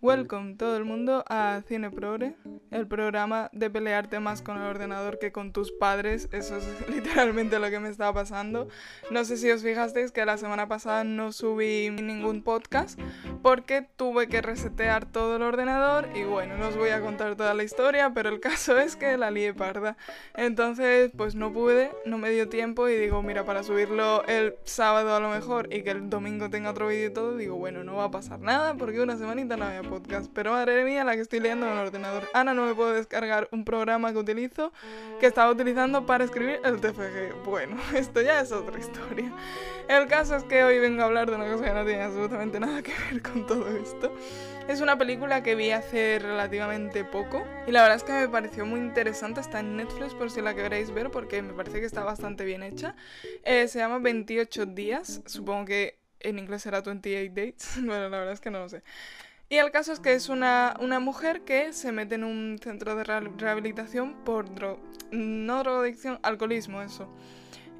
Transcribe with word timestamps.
Welcome 0.00 0.54
todo 0.54 0.76
el 0.76 0.84
mundo 0.84 1.24
a 1.28 1.60
Cine 1.66 1.90
Progre, 1.90 2.36
el 2.70 2.86
programa 2.86 3.50
de 3.52 3.68
pelearte 3.68 4.20
más 4.20 4.42
con 4.42 4.56
el 4.56 4.62
ordenador 4.62 5.18
que 5.18 5.32
con 5.32 5.52
tus 5.52 5.72
padres. 5.72 6.28
Eso 6.30 6.56
es 6.56 6.64
literalmente 6.88 7.58
lo 7.58 7.68
que 7.68 7.80
me 7.80 7.88
estaba 7.88 8.12
pasando. 8.12 8.68
No 9.10 9.24
sé 9.24 9.36
si 9.36 9.50
os 9.50 9.64
fijasteis 9.64 10.12
que 10.12 10.24
la 10.24 10.38
semana 10.38 10.68
pasada 10.68 11.02
no 11.02 11.32
subí 11.32 11.90
ningún 11.90 12.44
podcast 12.44 12.96
porque 13.42 13.88
tuve 13.96 14.28
que 14.28 14.40
resetear 14.40 15.04
todo 15.04 15.34
el 15.34 15.42
ordenador 15.42 16.08
y 16.14 16.22
bueno, 16.22 16.56
no 16.56 16.68
os 16.68 16.76
voy 16.76 16.90
a 16.90 17.00
contar 17.00 17.34
toda 17.34 17.52
la 17.54 17.64
historia, 17.64 18.12
pero 18.14 18.28
el 18.28 18.38
caso 18.48 18.78
es 18.78 18.94
que 18.94 19.16
la 19.16 19.32
lié 19.32 19.52
parda. 19.52 19.96
Entonces, 20.36 21.10
pues 21.16 21.34
no 21.34 21.52
pude, 21.52 21.90
no 22.06 22.18
me 22.18 22.30
dio 22.30 22.48
tiempo 22.48 22.88
y 22.88 22.96
digo, 22.96 23.20
mira, 23.24 23.44
para 23.44 23.64
subirlo 23.64 24.24
el 24.26 24.54
sábado 24.62 25.16
a 25.16 25.18
lo 25.18 25.30
mejor 25.30 25.74
y 25.74 25.82
que 25.82 25.90
el 25.90 26.08
domingo 26.08 26.50
tenga 26.50 26.70
otro 26.70 26.86
vídeo 26.86 27.08
y 27.08 27.12
todo, 27.12 27.36
digo, 27.36 27.56
bueno, 27.56 27.82
no 27.82 27.96
va 27.96 28.04
a 28.04 28.10
pasar 28.12 28.38
nada 28.38 28.74
porque 28.74 29.00
una 29.00 29.16
semanita 29.16 29.56
no 29.56 29.64
había 29.64 29.87
podcast. 29.88 30.30
Pero 30.32 30.52
madre 30.52 30.84
mía, 30.84 31.04
la 31.04 31.14
que 31.14 31.22
estoy 31.22 31.40
leyendo 31.40 31.66
en 31.66 31.72
el 31.72 31.78
ordenador. 31.78 32.28
Ana, 32.34 32.54
no 32.54 32.66
me 32.66 32.74
puedo 32.74 32.92
descargar 32.92 33.48
un 33.50 33.64
programa 33.64 34.12
que 34.12 34.18
utilizo, 34.18 34.72
que 35.18 35.26
estaba 35.26 35.50
utilizando 35.50 36.06
para 36.06 36.24
escribir 36.24 36.60
el 36.64 36.80
TFG. 36.80 37.44
Bueno, 37.44 37.76
esto 37.94 38.20
ya 38.20 38.40
es 38.40 38.52
otra 38.52 38.78
historia. 38.78 39.32
El 39.88 40.06
caso 40.06 40.36
es 40.36 40.44
que 40.44 40.62
hoy 40.64 40.78
vengo 40.78 41.02
a 41.02 41.06
hablar 41.06 41.30
de 41.30 41.36
una 41.36 41.50
cosa 41.50 41.64
que 41.64 41.72
no 41.72 41.84
tiene 41.84 42.02
absolutamente 42.02 42.60
nada 42.60 42.82
que 42.82 42.92
ver 43.10 43.22
con 43.22 43.46
todo 43.46 43.68
esto. 43.68 44.14
Es 44.68 44.82
una 44.82 44.98
película 44.98 45.42
que 45.42 45.54
vi 45.54 45.70
hace 45.70 46.18
relativamente 46.18 47.02
poco 47.02 47.42
y 47.66 47.72
la 47.72 47.80
verdad 47.80 47.96
es 47.96 48.04
que 48.04 48.12
me 48.12 48.28
pareció 48.28 48.66
muy 48.66 48.80
interesante. 48.80 49.40
Está 49.40 49.60
en 49.60 49.76
Netflix 49.76 50.14
por 50.14 50.30
si 50.30 50.42
la 50.42 50.54
queréis 50.54 50.90
ver 50.92 51.10
porque 51.10 51.40
me 51.40 51.54
parece 51.54 51.80
que 51.80 51.86
está 51.86 52.04
bastante 52.04 52.44
bien 52.44 52.62
hecha. 52.62 52.94
Eh, 53.44 53.66
se 53.68 53.78
llama 53.78 53.98
28 53.98 54.66
días, 54.66 55.22
supongo 55.24 55.64
que 55.64 55.98
en 56.20 56.38
inglés 56.38 56.62
será 56.62 56.80
28 56.80 57.32
Days, 57.34 57.54
bueno, 57.76 58.08
la 58.08 58.18
verdad 58.18 58.32
es 58.32 58.40
que 58.40 58.50
no 58.50 58.58
lo 58.60 58.68
sé. 58.68 58.82
Y 59.50 59.56
el 59.56 59.70
caso 59.70 59.92
es 59.92 60.00
que 60.00 60.12
es 60.12 60.28
una, 60.28 60.74
una 60.80 61.00
mujer 61.00 61.42
que 61.42 61.72
se 61.72 61.90
mete 61.90 62.16
en 62.16 62.24
un 62.24 62.58
centro 62.62 62.94
de 62.96 63.04
rehabilitación 63.04 64.22
por 64.24 64.54
dro 64.54 64.78
no 65.10 65.62
drogadicción, 65.62 66.18
alcoholismo, 66.22 66.82
eso. 66.82 67.08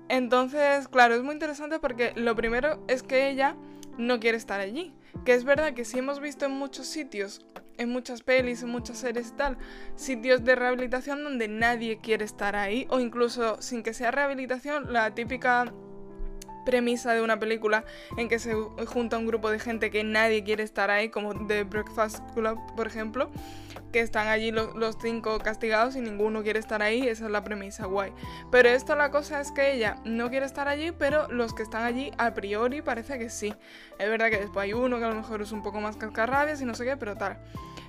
Entonces, 0.09 0.89
claro, 0.89 1.15
es 1.15 1.23
muy 1.23 1.35
interesante 1.35 1.79
porque 1.79 2.13
lo 2.17 2.35
primero 2.35 2.83
es 2.89 3.03
que 3.03 3.29
ella 3.29 3.55
no 3.99 4.19
quiere 4.21 4.39
estar 4.39 4.61
allí. 4.61 4.95
Que 5.25 5.35
es 5.35 5.45
verdad 5.45 5.75
que 5.75 5.85
sí 5.85 5.99
hemos 5.99 6.21
visto 6.21 6.47
en 6.47 6.53
muchos 6.53 6.87
sitios, 6.87 7.45
en 7.77 7.91
muchas 7.91 8.23
pelis, 8.23 8.63
en 8.63 8.71
muchas 8.71 8.99
series 8.99 9.29
y 9.29 9.33
tal, 9.33 9.59
sitios 9.95 10.45
de 10.45 10.55
rehabilitación 10.55 11.23
donde 11.23 11.49
nadie 11.49 11.99
quiere 11.99 12.25
estar 12.25 12.57
ahí, 12.57 12.87
o 12.89 13.01
incluso 13.01 13.61
sin 13.61 13.83
que 13.83 13.93
sea 13.93 14.11
rehabilitación, 14.11 14.93
la 14.93 15.15
típica 15.15 15.73
premisa 16.65 17.13
de 17.15 17.23
una 17.23 17.39
película 17.39 17.85
en 18.17 18.29
que 18.29 18.39
se 18.39 18.55
junta 18.87 19.19
un 19.19 19.27
grupo 19.27 19.51
de 19.51 19.59
gente 19.59 19.91
que 19.91 20.05
nadie 20.05 20.45
quiere 20.45 20.63
estar 20.63 20.91
ahí, 20.91 21.09
como 21.09 21.47
The 21.47 21.65
Breakfast 21.65 22.21
Club, 22.35 22.59
por 22.77 22.87
ejemplo, 22.87 23.31
que 23.93 24.01
están 24.01 24.29
allí 24.29 24.51
los, 24.51 24.97
cinco 25.01 25.39
castigados 25.39 25.97
y 25.97 26.01
ninguno 26.01 26.43
quiere 26.43 26.59
estar 26.59 26.83
ahí, 26.83 27.09
esa 27.09 27.27
es 27.27 27.31
la 27.31 27.45
premisa, 27.45 27.87
guay. 27.87 28.13
Pero 28.51 28.69
esto 28.69 28.95
la 28.97 29.11
cosa 29.11 29.41
es 29.41 29.53
que 29.53 29.73
ella 29.73 29.97
no 30.05 30.31
quiere 30.31 30.47
estar 30.47 30.69
allí, 30.69 30.93
pero 30.93 31.29
los 31.29 31.55
que 31.55 31.63
están 31.63 31.85
allí 31.85 32.13
a 32.19 32.35
priori 32.35 32.83
parece 32.83 33.19
que 33.19 33.31
sí. 33.31 33.55
Es 33.99 34.09
verdad 34.09 34.31
que 34.31 34.39
después 34.39 34.65
hay 34.65 34.73
uno 34.73 34.99
que 34.99 35.05
a 35.05 35.09
lo 35.09 35.15
mejor 35.15 35.43
es 35.43 35.53
un 35.53 35.63
poco 35.63 35.81
más 35.81 35.97
cascarrabias 35.97 36.61
y 36.61 36.65
no 36.65 36.75
sé 36.75 36.85
qué, 36.85 36.97
pero 36.97 37.17
tal. 37.17 37.39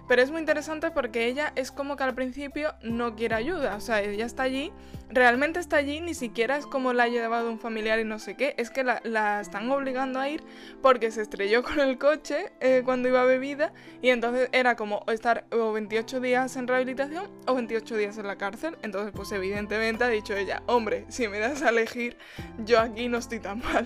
Pero 0.09 0.23
es 0.23 0.31
muy 0.31 0.39
interesante 0.39 0.89
porque 0.89 1.27
ella 1.27 1.53
es 1.55 1.71
como 1.71 1.95
que 1.95 2.03
al 2.03 2.15
principio 2.15 2.73
no 2.81 3.15
quiere 3.15 3.35
ayuda. 3.35 3.75
O 3.75 3.79
sea, 3.79 4.01
ella 4.01 4.25
está 4.25 4.41
allí, 4.41 4.73
realmente 5.07 5.59
está 5.59 5.77
allí, 5.77 6.01
ni 6.01 6.15
siquiera 6.15 6.57
es 6.57 6.65
como 6.65 6.93
la 6.93 7.03
ha 7.03 7.07
llevado 7.07 7.51
un 7.51 7.59
familiar 7.59 7.99
y 7.99 8.05
no 8.05 8.17
sé 8.17 8.35
qué. 8.35 8.55
Es 8.57 8.71
que 8.71 8.83
la, 8.83 9.39
están 9.39 9.69
obligando 9.69 10.19
a 10.19 10.27
ir 10.27 10.43
porque 10.81 11.11
se 11.11 11.21
estrelló 11.21 11.61
con 11.63 11.79
el 11.79 11.99
coche 11.99 12.51
eh, 12.59 12.81
cuando 12.83 13.07
iba 13.07 13.23
bebida. 13.23 13.71
Y 14.01 14.09
entonces 14.09 14.49
era 14.51 14.75
como 14.75 15.03
estar 15.11 15.45
o 15.51 15.73
28 15.73 16.19
días 16.21 16.55
en 16.55 16.67
rehabilitación 16.67 17.29
o 17.45 17.53
28 17.53 17.95
días 17.95 18.17
en 18.17 18.25
la 18.25 18.35
cárcel. 18.35 18.77
Entonces, 18.81 19.13
pues 19.15 19.31
evidentemente 19.31 20.05
ha 20.05 20.09
dicho 20.09 20.35
ella, 20.35 20.63
hombre, 20.65 21.05
si 21.09 21.27
me 21.27 21.37
das 21.37 21.61
a 21.61 21.69
elegir, 21.69 22.17
yo 22.65 22.79
aquí 22.79 23.09
no 23.09 23.19
estoy 23.19 23.41
tan 23.41 23.59
mal. 23.63 23.85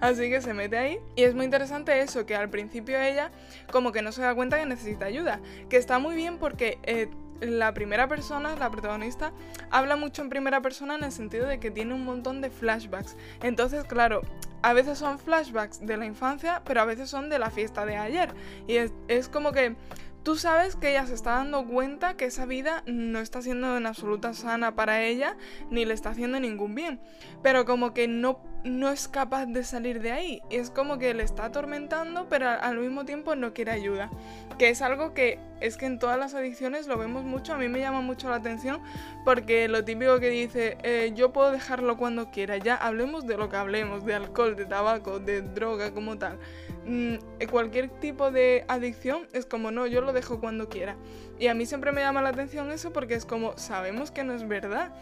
Así 0.00 0.30
que 0.30 0.40
se 0.40 0.54
mete 0.54 0.78
ahí. 0.78 1.00
Y 1.16 1.24
es 1.24 1.34
muy 1.34 1.44
interesante 1.44 2.00
eso, 2.00 2.26
que 2.26 2.36
al 2.36 2.48
principio 2.48 2.96
ella 2.96 3.32
como 3.72 3.90
que 3.90 4.02
no 4.02 4.12
se 4.12 4.22
da 4.22 4.36
cuenta 4.36 4.56
que 4.56 4.66
necesita 4.66 5.06
ayuda 5.06 5.40
que 5.68 5.76
está 5.76 5.98
muy 5.98 6.14
bien 6.14 6.38
porque 6.38 6.78
eh, 6.84 7.08
la 7.40 7.74
primera 7.74 8.08
persona, 8.08 8.56
la 8.56 8.70
protagonista, 8.70 9.32
habla 9.70 9.96
mucho 9.96 10.22
en 10.22 10.28
primera 10.28 10.60
persona 10.60 10.94
en 10.94 11.04
el 11.04 11.12
sentido 11.12 11.46
de 11.46 11.58
que 11.58 11.70
tiene 11.70 11.94
un 11.94 12.04
montón 12.04 12.40
de 12.40 12.50
flashbacks. 12.50 13.16
Entonces, 13.42 13.84
claro, 13.84 14.22
a 14.62 14.72
veces 14.72 14.98
son 14.98 15.18
flashbacks 15.18 15.84
de 15.84 15.96
la 15.96 16.06
infancia, 16.06 16.62
pero 16.64 16.80
a 16.80 16.84
veces 16.84 17.10
son 17.10 17.28
de 17.28 17.38
la 17.38 17.50
fiesta 17.50 17.84
de 17.84 17.96
ayer. 17.96 18.30
Y 18.66 18.76
es, 18.76 18.92
es 19.08 19.28
como 19.28 19.52
que 19.52 19.76
tú 20.24 20.36
sabes 20.36 20.74
que 20.74 20.90
ella 20.90 21.06
se 21.06 21.14
está 21.14 21.32
dando 21.32 21.64
cuenta 21.66 22.16
que 22.16 22.24
esa 22.24 22.46
vida 22.46 22.82
no 22.86 23.20
está 23.20 23.42
siendo 23.42 23.76
en 23.76 23.86
absoluta 23.86 24.34
sana 24.34 24.74
para 24.74 25.04
ella, 25.04 25.36
ni 25.70 25.84
le 25.84 25.94
está 25.94 26.10
haciendo 26.10 26.40
ningún 26.40 26.74
bien. 26.74 26.98
Pero 27.42 27.64
como 27.64 27.94
que 27.94 28.08
no 28.08 28.40
no 28.64 28.88
es 28.88 29.08
capaz 29.08 29.46
de 29.46 29.62
salir 29.62 30.00
de 30.00 30.10
ahí. 30.10 30.42
Es 30.50 30.70
como 30.70 30.98
que 30.98 31.12
le 31.12 31.22
está 31.22 31.44
atormentando, 31.44 32.28
pero 32.28 32.48
al 32.48 32.78
mismo 32.78 33.04
tiempo 33.04 33.36
no 33.36 33.52
quiere 33.52 33.70
ayuda. 33.70 34.10
Que 34.58 34.70
es 34.70 34.80
algo 34.80 35.12
que 35.12 35.38
es 35.60 35.76
que 35.76 35.86
en 35.86 35.98
todas 35.98 36.18
las 36.18 36.34
adicciones 36.34 36.86
lo 36.86 36.96
vemos 36.96 37.24
mucho. 37.24 37.52
A 37.52 37.58
mí 37.58 37.68
me 37.68 37.78
llama 37.78 38.00
mucho 38.00 38.30
la 38.30 38.36
atención 38.36 38.80
porque 39.24 39.68
lo 39.68 39.84
típico 39.84 40.18
que 40.18 40.30
dice, 40.30 40.78
eh, 40.82 41.12
yo 41.14 41.32
puedo 41.32 41.50
dejarlo 41.50 41.98
cuando 41.98 42.30
quiera. 42.30 42.56
Ya 42.56 42.74
hablemos 42.74 43.26
de 43.26 43.36
lo 43.36 43.50
que 43.50 43.56
hablemos, 43.56 44.04
de 44.06 44.14
alcohol, 44.14 44.56
de 44.56 44.64
tabaco, 44.64 45.20
de 45.20 45.42
droga 45.42 45.92
como 45.92 46.16
tal. 46.16 46.38
Mm, 46.86 47.14
cualquier 47.50 47.88
tipo 47.88 48.30
de 48.30 48.64
adicción 48.68 49.26
es 49.32 49.46
como, 49.46 49.70
no, 49.70 49.86
yo 49.86 50.00
lo 50.00 50.12
dejo 50.12 50.40
cuando 50.40 50.68
quiera. 50.68 50.96
Y 51.38 51.46
a 51.48 51.54
mí 51.54 51.66
siempre 51.66 51.92
me 51.92 52.02
llama 52.02 52.22
la 52.22 52.30
atención 52.30 52.70
eso 52.70 52.92
porque 52.92 53.14
es 53.14 53.24
como, 53.24 53.56
sabemos 53.56 54.10
que 54.10 54.24
no 54.24 54.34
es 54.34 54.46
verdad 54.46 54.92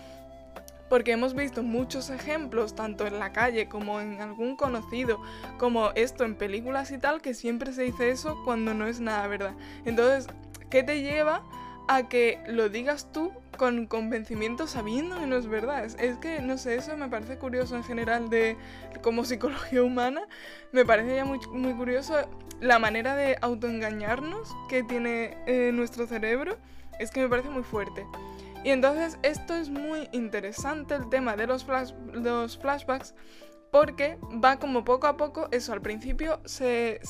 porque 0.93 1.13
hemos 1.13 1.33
visto 1.33 1.63
muchos 1.63 2.11
ejemplos, 2.11 2.75
tanto 2.75 3.07
en 3.07 3.19
la 3.19 3.33
calle 3.33 3.67
como 3.67 3.99
en 4.03 4.21
algún 4.21 4.57
conocido, 4.57 5.23
como 5.57 5.91
esto 5.95 6.23
en 6.23 6.35
películas 6.35 6.91
y 6.91 6.99
tal, 6.99 7.23
que 7.23 7.33
siempre 7.33 7.73
se 7.73 7.85
dice 7.85 8.11
eso 8.11 8.39
cuando 8.45 8.75
no 8.75 8.87
es 8.87 9.01
nada 9.01 9.27
verdad. 9.27 9.55
Entonces, 9.87 10.27
¿qué 10.69 10.83
te 10.83 11.01
lleva 11.01 11.45
a 11.89 12.09
que 12.09 12.41
lo 12.47 12.69
digas 12.69 13.09
tú 13.13 13.33
con 13.57 13.87
convencimiento 13.87 14.67
sabiendo 14.67 15.19
que 15.19 15.27
no 15.27 15.37
es 15.37 15.47
verdad. 15.47 15.85
Es, 15.85 16.17
que, 16.19 16.41
no 16.41 16.59
sé, 16.59 16.77
eso 16.77 16.97
me 16.97 17.09
parece 17.09 17.39
curioso 17.39 17.77
en 17.77 17.85
general 17.85 18.31
de 18.31 18.57
como 19.03 19.25
psicología 19.25 19.83
humana. 19.83 20.23
Me 20.73 20.85
parece 20.85 21.17
ya 21.17 21.25
muy, 21.25 21.39
muy 21.51 21.75
curioso 21.75 22.17
la 22.61 22.79
manera 22.79 23.17
de 23.17 23.37
autoengañarnos 23.41 24.55
que 24.69 24.83
tiene 24.83 25.37
eh, 25.47 25.71
nuestro 25.73 26.07
cerebro. 26.07 26.57
Es 26.99 27.11
que 27.11 27.21
me 27.21 27.29
parece 27.29 27.51
muy 27.51 27.63
fuerte. 27.63 28.07
Y 28.65 28.71
entonces 28.71 29.19
esto 29.23 29.55
es 29.55 29.71
muy 29.71 30.09
interesante 30.13 30.95
el 30.95 31.09
tema 31.09 31.37
de 31.37 31.47
los, 31.49 31.67
los 32.13 32.59
flashbacks 32.59 33.15
porque 33.73 34.19
va 34.23 34.59
como 34.59 34.85
poco 34.85 35.07
a 35.07 35.17
poco, 35.17 35.49
eso 35.51 35.73
al 35.73 35.81
principio 35.81 36.43
se, 36.45 37.01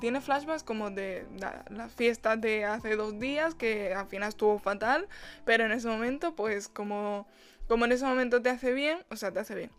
tiene 0.00 0.20
flashbacks 0.20 0.62
como 0.62 0.88
de 0.92 1.26
la, 1.68 1.88
fiesta 1.88 2.36
de 2.36 2.64
hace 2.64 2.94
dos 2.94 3.18
días 3.18 3.56
que 3.56 3.92
al 3.92 4.06
final 4.06 4.28
estuvo 4.28 4.60
fatal, 4.60 5.08
pero 5.44 5.64
en 5.64 5.72
ese 5.72 5.88
momento 5.88 6.36
pues 6.36 6.68
como, 6.68 7.26
como 7.66 7.86
en 7.86 7.92
ese 7.92 8.04
momento 8.04 8.40
te 8.40 8.50
hace 8.50 8.72
bien, 8.72 9.00
o 9.10 9.16
sea, 9.16 9.32
te 9.32 9.40
hace 9.40 9.56
bien 9.56 9.70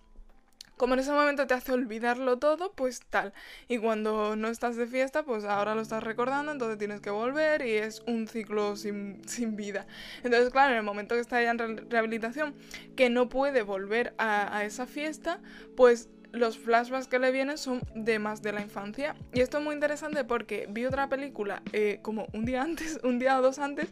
como 0.75 0.95
en 0.95 0.99
ese 0.99 1.11
momento 1.11 1.45
te 1.47 1.53
hace 1.53 1.71
olvidarlo 1.71 2.39
todo, 2.39 2.73
pues 2.73 2.99
tal. 3.09 3.31
Y 3.69 3.77
cuando 3.77 4.35
no 4.35 4.47
estás 4.47 4.75
de 4.75 4.87
fiesta, 4.87 5.23
pues 5.23 5.45
ahora 5.45 5.75
lo 5.75 5.81
estás 5.81 6.03
recordando, 6.03 6.51
entonces 6.51 6.79
tienes 6.79 6.99
que 6.99 7.11
volver 7.11 7.61
y 7.61 7.73
es 7.73 8.01
un 8.07 8.27
ciclo 8.27 8.75
sin, 8.75 9.21
vida. 9.55 9.85
Entonces, 10.23 10.49
claro, 10.49 10.71
en 10.71 10.79
el 10.79 10.83
momento 10.83 11.13
que 11.15 11.21
está 11.21 11.41
ya 11.41 11.51
en 11.51 11.89
rehabilitación, 11.89 12.55
que 12.97 13.09
no 13.11 13.29
puede 13.29 13.61
volver 13.61 14.15
a 14.17 14.65
esa 14.65 14.87
fiesta, 14.87 15.39
pues 15.77 16.09
los 16.33 16.57
flashbacks 16.57 17.07
que 17.07 17.19
le 17.19 17.31
vienen 17.31 17.59
son 17.59 17.81
de 17.93 18.17
más 18.17 18.41
de 18.41 18.51
la 18.51 18.61
infancia. 18.61 19.15
Y 19.33 19.41
esto 19.41 19.59
es 19.59 19.63
muy 19.63 19.75
interesante 19.75 20.23
porque 20.23 20.67
vi 20.67 20.85
otra 20.85 21.07
película 21.07 21.61
eh, 21.71 21.99
como 22.01 22.27
un 22.33 22.43
día 22.43 22.61
antes, 22.63 22.99
un 23.03 23.19
día 23.19 23.39
o 23.39 23.41
dos 23.41 23.59
antes, 23.59 23.89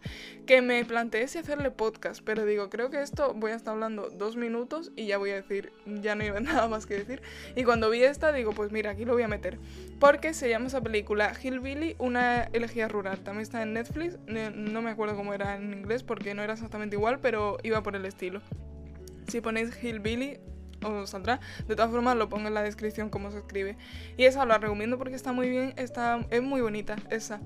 que 0.48 0.62
me 0.62 0.84
planteé 0.84 1.28
si 1.28 1.38
hacerle 1.38 1.70
podcast. 1.70 2.22
Pero 2.26 2.44
digo, 2.46 2.70
creo 2.70 2.90
que 2.90 3.02
esto 3.02 3.34
voy 3.36 3.52
a 3.52 3.56
estar 3.56 3.76
hablando 3.76 4.10
dos 4.10 4.36
minutos 4.36 4.92
y 4.96 5.06
ya 5.06 5.20
voy 5.20 5.30
a 5.30 5.36
decir, 5.36 5.72
ya 5.86 6.16
no 6.16 6.24
hay 6.24 6.32
nada 6.42 6.68
más 6.68 6.88
que 6.88 6.96
decir. 6.96 7.22
Y 7.56 7.64
cuando 7.64 7.92
vi 7.92 8.04
esta, 8.04 8.34
digo, 8.34 8.52
pues 8.52 8.72
mira, 8.72 8.92
aquí 8.92 9.06
lo 9.06 9.14
voy 9.14 9.24
a 9.24 9.28
meter. 9.28 9.60
Porque 10.00 10.34
se 10.34 10.50
llama 10.50 10.66
esa 10.66 10.82
película 10.82 11.34
Hillbilly, 11.40 11.96
una 12.00 12.46
elegía 12.54 12.88
rural. 12.88 13.20
También 13.20 13.44
está 13.44 13.62
en 13.62 13.74
Netflix. 13.74 14.18
No 14.28 14.82
me 14.82 14.90
acuerdo 14.90 15.16
cómo 15.16 15.36
era 15.36 15.56
en 15.56 15.74
inglés 15.74 16.02
porque 16.02 16.34
no 16.34 16.42
era 16.42 16.54
exactamente 16.54 16.96
igual, 16.96 17.20
pero 17.20 17.58
iba 17.62 17.84
por 17.84 17.96
el 17.96 18.06
estilo. 18.06 18.42
Si 19.28 19.42
ponéis 19.42 19.72
Hillbilly, 19.82 20.40
os 20.84 21.10
saldrá. 21.10 21.40
De 21.68 21.76
todas 21.76 21.92
formas, 21.92 22.16
lo 22.18 22.30
pongo 22.30 22.48
en 22.48 22.54
la 22.54 22.64
descripción 22.64 23.10
cómo 23.10 23.32
se 23.32 23.40
escribe. 23.40 23.78
Y 24.18 24.26
esa 24.26 24.46
la 24.46 24.58
recomiendo 24.58 24.98
porque 24.98 25.16
está 25.16 25.34
muy 25.34 25.50
bien, 25.50 25.74
está, 25.78 26.26
es 26.30 26.42
muy 26.42 26.62
bonita 26.62 26.96
esa. 27.10 27.42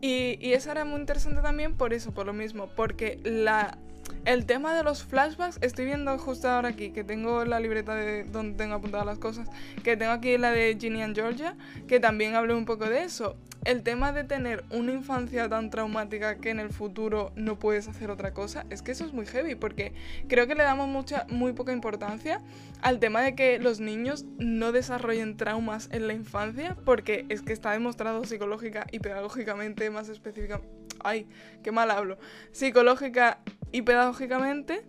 Y, 0.00 0.38
y 0.40 0.52
esa 0.52 0.72
era 0.72 0.84
muy 0.84 1.00
interesante 1.00 1.40
también 1.42 1.74
por 1.74 1.92
eso, 1.92 2.12
por 2.12 2.26
lo 2.26 2.32
mismo, 2.32 2.68
porque 2.76 3.20
la, 3.24 3.78
el 4.24 4.46
tema 4.46 4.74
de 4.74 4.82
los 4.82 5.04
flashbacks, 5.04 5.58
estoy 5.60 5.84
viendo 5.84 6.16
justo 6.18 6.48
ahora 6.48 6.70
aquí, 6.70 6.90
que 6.90 7.04
tengo 7.04 7.44
la 7.44 7.60
libreta 7.60 7.94
de 7.94 8.24
donde 8.24 8.56
tengo 8.56 8.74
apuntadas 8.74 9.06
las 9.06 9.18
cosas, 9.18 9.48
que 9.82 9.96
tengo 9.96 10.12
aquí 10.12 10.38
la 10.38 10.50
de 10.50 10.76
Ginny 10.80 11.02
and 11.02 11.14
Georgia, 11.14 11.56
que 11.86 12.00
también 12.00 12.34
hablé 12.34 12.54
un 12.54 12.64
poco 12.64 12.88
de 12.88 13.04
eso. 13.04 13.36
el 13.64 13.82
tema 13.82 14.12
de 14.12 14.24
tener 14.24 14.62
una 14.70 14.92
infancia 14.92 15.48
tan 15.48 15.70
traumática 15.70 16.36
que 16.36 16.50
en 16.50 16.60
el 16.60 16.68
futuro 16.68 17.32
no 17.34 17.58
puedes 17.58 17.88
hacer 17.88 18.10
otra 18.10 18.34
cosa, 18.34 18.66
es 18.68 18.82
que 18.82 18.92
eso 18.92 19.06
es 19.06 19.14
muy 19.14 19.24
heavy, 19.24 19.54
porque 19.54 19.94
creo 20.28 20.46
que 20.46 20.54
le 20.54 20.64
damos 20.64 20.88
mucha, 20.88 21.26
muy 21.30 21.52
poca 21.52 21.72
importancia 21.72 22.42
al 22.82 22.98
tema 22.98 23.22
de 23.22 23.34
que 23.34 23.58
los 23.58 23.80
niños 23.80 24.26
no 24.38 24.72
desarrollen 24.72 25.38
traumas 25.38 25.88
en 25.92 26.06
la 26.06 26.12
infancia, 26.12 26.76
porque 26.84 27.24
es 27.30 27.40
que 27.40 27.54
está 27.54 27.72
demostrado 27.72 28.24
psicológica 28.24 28.86
y 28.92 28.98
pedagógicamente 28.98 29.88
más 29.88 30.10
específica. 30.10 30.60
Ay, 31.04 31.28
qué 31.62 31.70
mal 31.70 31.90
hablo. 31.90 32.18
Psicológica 32.52 33.40
y 33.70 33.82
pedagógicamente 33.82 34.84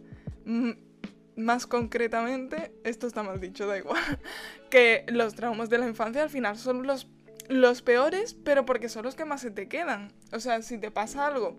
más 1.36 1.68
concretamente, 1.68 2.74
esto 2.84 3.08
está 3.08 3.24
mal 3.24 3.40
dicho, 3.40 3.68
da 3.68 3.78
igual, 3.78 4.02
que 4.70 5.06
los 5.10 5.36
traumas 5.36 5.70
de 5.70 5.78
la 5.78 5.88
infancia 5.88 6.24
al 6.24 6.30
final 6.30 6.58
son 6.58 6.88
los, 6.88 7.08
los 7.50 7.82
peores, 7.82 8.34
pero 8.34 8.66
porque 8.66 8.90
son 8.90 9.04
los 9.04 9.16
que 9.16 9.26
más 9.26 9.42
se 9.42 9.52
te 9.52 9.68
quedan. 9.68 10.14
O 10.32 10.40
sea, 10.40 10.62
si 10.62 10.78
te 10.78 10.92
pasa 10.92 11.28
algo 11.28 11.58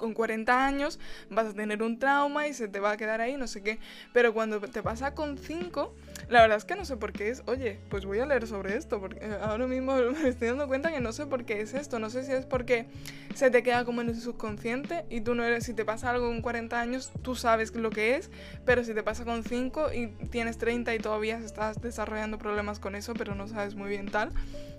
con 0.00 0.14
40 0.14 0.66
años 0.66 0.98
vas 1.28 1.46
a 1.46 1.52
tener 1.52 1.82
un 1.82 1.98
trauma 1.98 2.48
y 2.48 2.54
se 2.54 2.66
te 2.66 2.80
va 2.80 2.92
a 2.92 2.96
quedar 2.96 3.20
ahí, 3.20 3.36
no 3.36 3.46
sé 3.46 3.62
qué. 3.62 3.78
Pero 4.12 4.34
cuando 4.34 4.58
te 4.60 4.82
pasa 4.82 5.14
con 5.14 5.38
5, 5.38 5.94
la 6.28 6.40
verdad 6.42 6.56
es 6.56 6.64
que 6.64 6.74
no 6.74 6.84
sé 6.84 6.96
por 6.96 7.12
qué 7.12 7.28
es, 7.28 7.42
oye, 7.46 7.78
pues 7.90 8.06
voy 8.06 8.18
a 8.18 8.26
leer 8.26 8.46
sobre 8.46 8.76
esto, 8.76 8.98
porque 8.98 9.24
ahora 9.42 9.66
mismo 9.66 9.94
me 10.22 10.28
estoy 10.28 10.48
dando 10.48 10.66
cuenta 10.66 10.90
que 10.90 11.00
no 11.00 11.12
sé 11.12 11.26
por 11.26 11.44
qué 11.44 11.60
es 11.60 11.74
esto, 11.74 11.98
no 11.98 12.10
sé 12.10 12.24
si 12.24 12.32
es 12.32 12.46
porque 12.46 12.86
se 13.34 13.50
te 13.50 13.62
queda 13.62 13.84
como 13.84 14.00
en 14.00 14.08
el 14.08 14.20
subconsciente 14.20 15.04
y 15.10 15.20
tú 15.20 15.34
no 15.34 15.44
eres, 15.44 15.64
si 15.64 15.74
te 15.74 15.84
pasa 15.84 16.10
algo 16.10 16.26
con 16.26 16.40
40 16.40 16.80
años, 16.80 17.12
tú 17.22 17.36
sabes 17.36 17.74
lo 17.74 17.90
que 17.90 18.16
es, 18.16 18.30
pero 18.64 18.82
si 18.82 18.94
te 18.94 19.02
pasa 19.02 19.24
con 19.24 19.44
5 19.44 19.92
y 19.92 20.06
tienes 20.30 20.58
30 20.58 20.94
y 20.94 20.98
todavía 20.98 21.38
estás 21.38 21.80
desarrollando 21.80 22.38
problemas 22.38 22.80
con 22.80 22.96
eso, 22.96 23.14
pero 23.14 23.34
no 23.34 23.46
sabes 23.46 23.74
muy 23.74 23.90
bien 23.90 24.10
tal, 24.10 24.30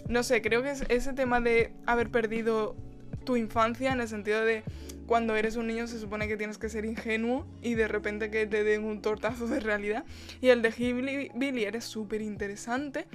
no 0.09 0.23
sé, 0.23 0.41
creo 0.41 0.63
que 0.63 0.71
es 0.71 0.83
ese 0.89 1.13
tema 1.13 1.39
de 1.39 1.71
haber 1.85 2.09
perdido 2.09 2.75
tu 3.23 3.37
infancia 3.37 3.91
en 3.91 4.01
el 4.01 4.07
sentido 4.07 4.43
de 4.43 4.63
cuando 5.11 5.35
eres 5.35 5.57
un 5.57 5.67
niño 5.67 5.87
se 5.87 5.99
supone 5.99 6.29
que 6.29 6.37
tienes 6.37 6.57
que 6.57 6.69
ser 6.69 6.85
ingenuo 6.85 7.45
y 7.61 7.73
de 7.73 7.89
repente 7.89 8.31
que 8.31 8.47
te 8.47 8.63
den 8.63 8.85
un 8.85 9.01
tortazo 9.01 9.45
de 9.45 9.59
realidad. 9.59 10.05
Y 10.39 10.47
el 10.47 10.61
de 10.61 11.29
Billy 11.35 11.65
eres 11.65 11.83
súper 11.83 12.21
interesante 12.21 13.07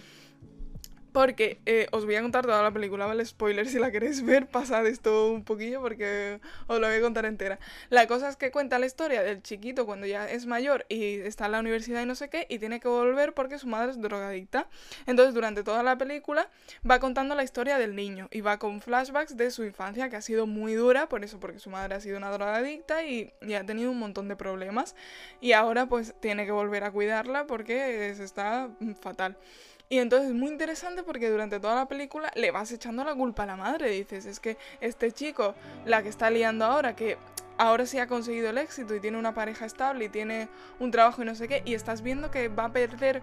porque 1.16 1.58
eh, 1.64 1.86
os 1.92 2.04
voy 2.04 2.14
a 2.16 2.20
contar 2.20 2.44
toda 2.44 2.62
la 2.62 2.70
película, 2.70 3.06
¿vale? 3.06 3.24
Spoiler, 3.24 3.66
si 3.66 3.78
la 3.78 3.90
queréis 3.90 4.22
ver, 4.22 4.46
pasad 4.50 4.86
esto 4.86 5.30
un 5.30 5.44
poquillo 5.44 5.80
porque 5.80 6.42
os 6.66 6.78
lo 6.78 6.86
voy 6.86 6.96
a 6.96 7.00
contar 7.00 7.24
entera. 7.24 7.58
La 7.88 8.06
cosa 8.06 8.28
es 8.28 8.36
que 8.36 8.50
cuenta 8.50 8.78
la 8.78 8.84
historia 8.84 9.22
del 9.22 9.42
chiquito 9.42 9.86
cuando 9.86 10.06
ya 10.06 10.28
es 10.28 10.44
mayor 10.44 10.84
y 10.90 11.20
está 11.20 11.46
en 11.46 11.52
la 11.52 11.60
universidad 11.60 12.02
y 12.02 12.04
no 12.04 12.16
sé 12.16 12.28
qué, 12.28 12.46
y 12.50 12.58
tiene 12.58 12.80
que 12.80 12.88
volver 12.88 13.32
porque 13.32 13.58
su 13.58 13.66
madre 13.66 13.92
es 13.92 13.98
drogadicta. 13.98 14.68
Entonces, 15.06 15.32
durante 15.32 15.64
toda 15.64 15.82
la 15.82 15.96
película 15.96 16.50
va 16.88 16.98
contando 16.98 17.34
la 17.34 17.44
historia 17.44 17.78
del 17.78 17.96
niño 17.96 18.28
y 18.30 18.42
va 18.42 18.58
con 18.58 18.82
flashbacks 18.82 19.38
de 19.38 19.50
su 19.50 19.64
infancia 19.64 20.10
que 20.10 20.16
ha 20.16 20.20
sido 20.20 20.46
muy 20.46 20.74
dura, 20.74 21.08
por 21.08 21.24
eso, 21.24 21.40
porque 21.40 21.60
su 21.60 21.70
madre 21.70 21.94
ha 21.94 22.00
sido 22.00 22.19
una 22.19 22.30
drogadicta 22.30 23.04
y, 23.04 23.32
y 23.40 23.54
ha 23.54 23.64
tenido 23.64 23.90
un 23.90 23.98
montón 23.98 24.28
de 24.28 24.36
problemas. 24.36 24.94
Y 25.40 25.52
ahora 25.52 25.86
pues 25.86 26.14
tiene 26.20 26.44
que 26.44 26.52
volver 26.52 26.84
a 26.84 26.90
cuidarla 26.90 27.46
porque 27.46 28.12
se 28.14 28.22
está 28.22 28.69
fatal. 29.00 29.38
Y 29.88 29.98
entonces 29.98 30.30
es 30.30 30.34
muy 30.34 30.48
interesante 30.48 31.04
porque 31.04 31.30
durante 31.30 31.60
toda 31.60 31.76
la 31.76 31.86
película 31.86 32.32
le 32.34 32.50
vas 32.50 32.72
echando 32.72 33.04
la 33.04 33.14
culpa 33.14 33.44
a 33.44 33.46
la 33.46 33.56
madre. 33.56 33.90
Dices, 33.90 34.26
es 34.26 34.40
que 34.40 34.56
este 34.80 35.12
chico, 35.12 35.54
la 35.84 36.02
que 36.02 36.08
está 36.08 36.28
liando 36.30 36.64
ahora, 36.64 36.96
que 36.96 37.16
ahora 37.56 37.86
sí 37.86 37.98
ha 37.98 38.08
conseguido 38.08 38.50
el 38.50 38.58
éxito 38.58 38.94
y 38.94 39.00
tiene 39.00 39.16
una 39.16 39.32
pareja 39.32 39.64
estable 39.64 40.06
y 40.06 40.08
tiene 40.08 40.48
un 40.80 40.90
trabajo 40.90 41.22
y 41.22 41.24
no 41.24 41.34
sé 41.34 41.46
qué, 41.46 41.62
y 41.64 41.74
estás 41.74 42.02
viendo 42.02 42.30
que 42.30 42.48
va 42.48 42.66
a 42.66 42.72
perder, 42.72 43.22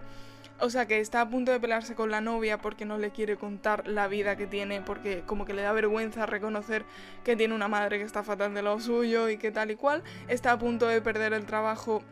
o 0.58 0.70
sea, 0.70 0.86
que 0.86 1.00
está 1.00 1.20
a 1.20 1.28
punto 1.28 1.52
de 1.52 1.60
pelearse 1.60 1.94
con 1.94 2.10
la 2.10 2.22
novia 2.22 2.58
porque 2.58 2.86
no 2.86 2.96
le 2.96 3.10
quiere 3.10 3.36
contar 3.36 3.86
la 3.86 4.08
vida 4.08 4.36
que 4.36 4.46
tiene, 4.46 4.80
porque 4.80 5.22
como 5.26 5.44
que 5.44 5.52
le 5.52 5.62
da 5.62 5.72
vergüenza 5.72 6.24
reconocer 6.24 6.84
que 7.24 7.36
tiene 7.36 7.54
una 7.54 7.68
madre 7.68 7.98
que 7.98 8.04
está 8.04 8.22
fatal 8.22 8.54
de 8.54 8.62
lo 8.62 8.80
suyo 8.80 9.28
y 9.28 9.36
que 9.36 9.50
tal 9.50 9.70
y 9.70 9.76
cual, 9.76 10.02
está 10.28 10.52
a 10.52 10.58
punto 10.58 10.86
de 10.86 11.00
perder 11.02 11.34
el 11.34 11.44
trabajo 11.44 12.02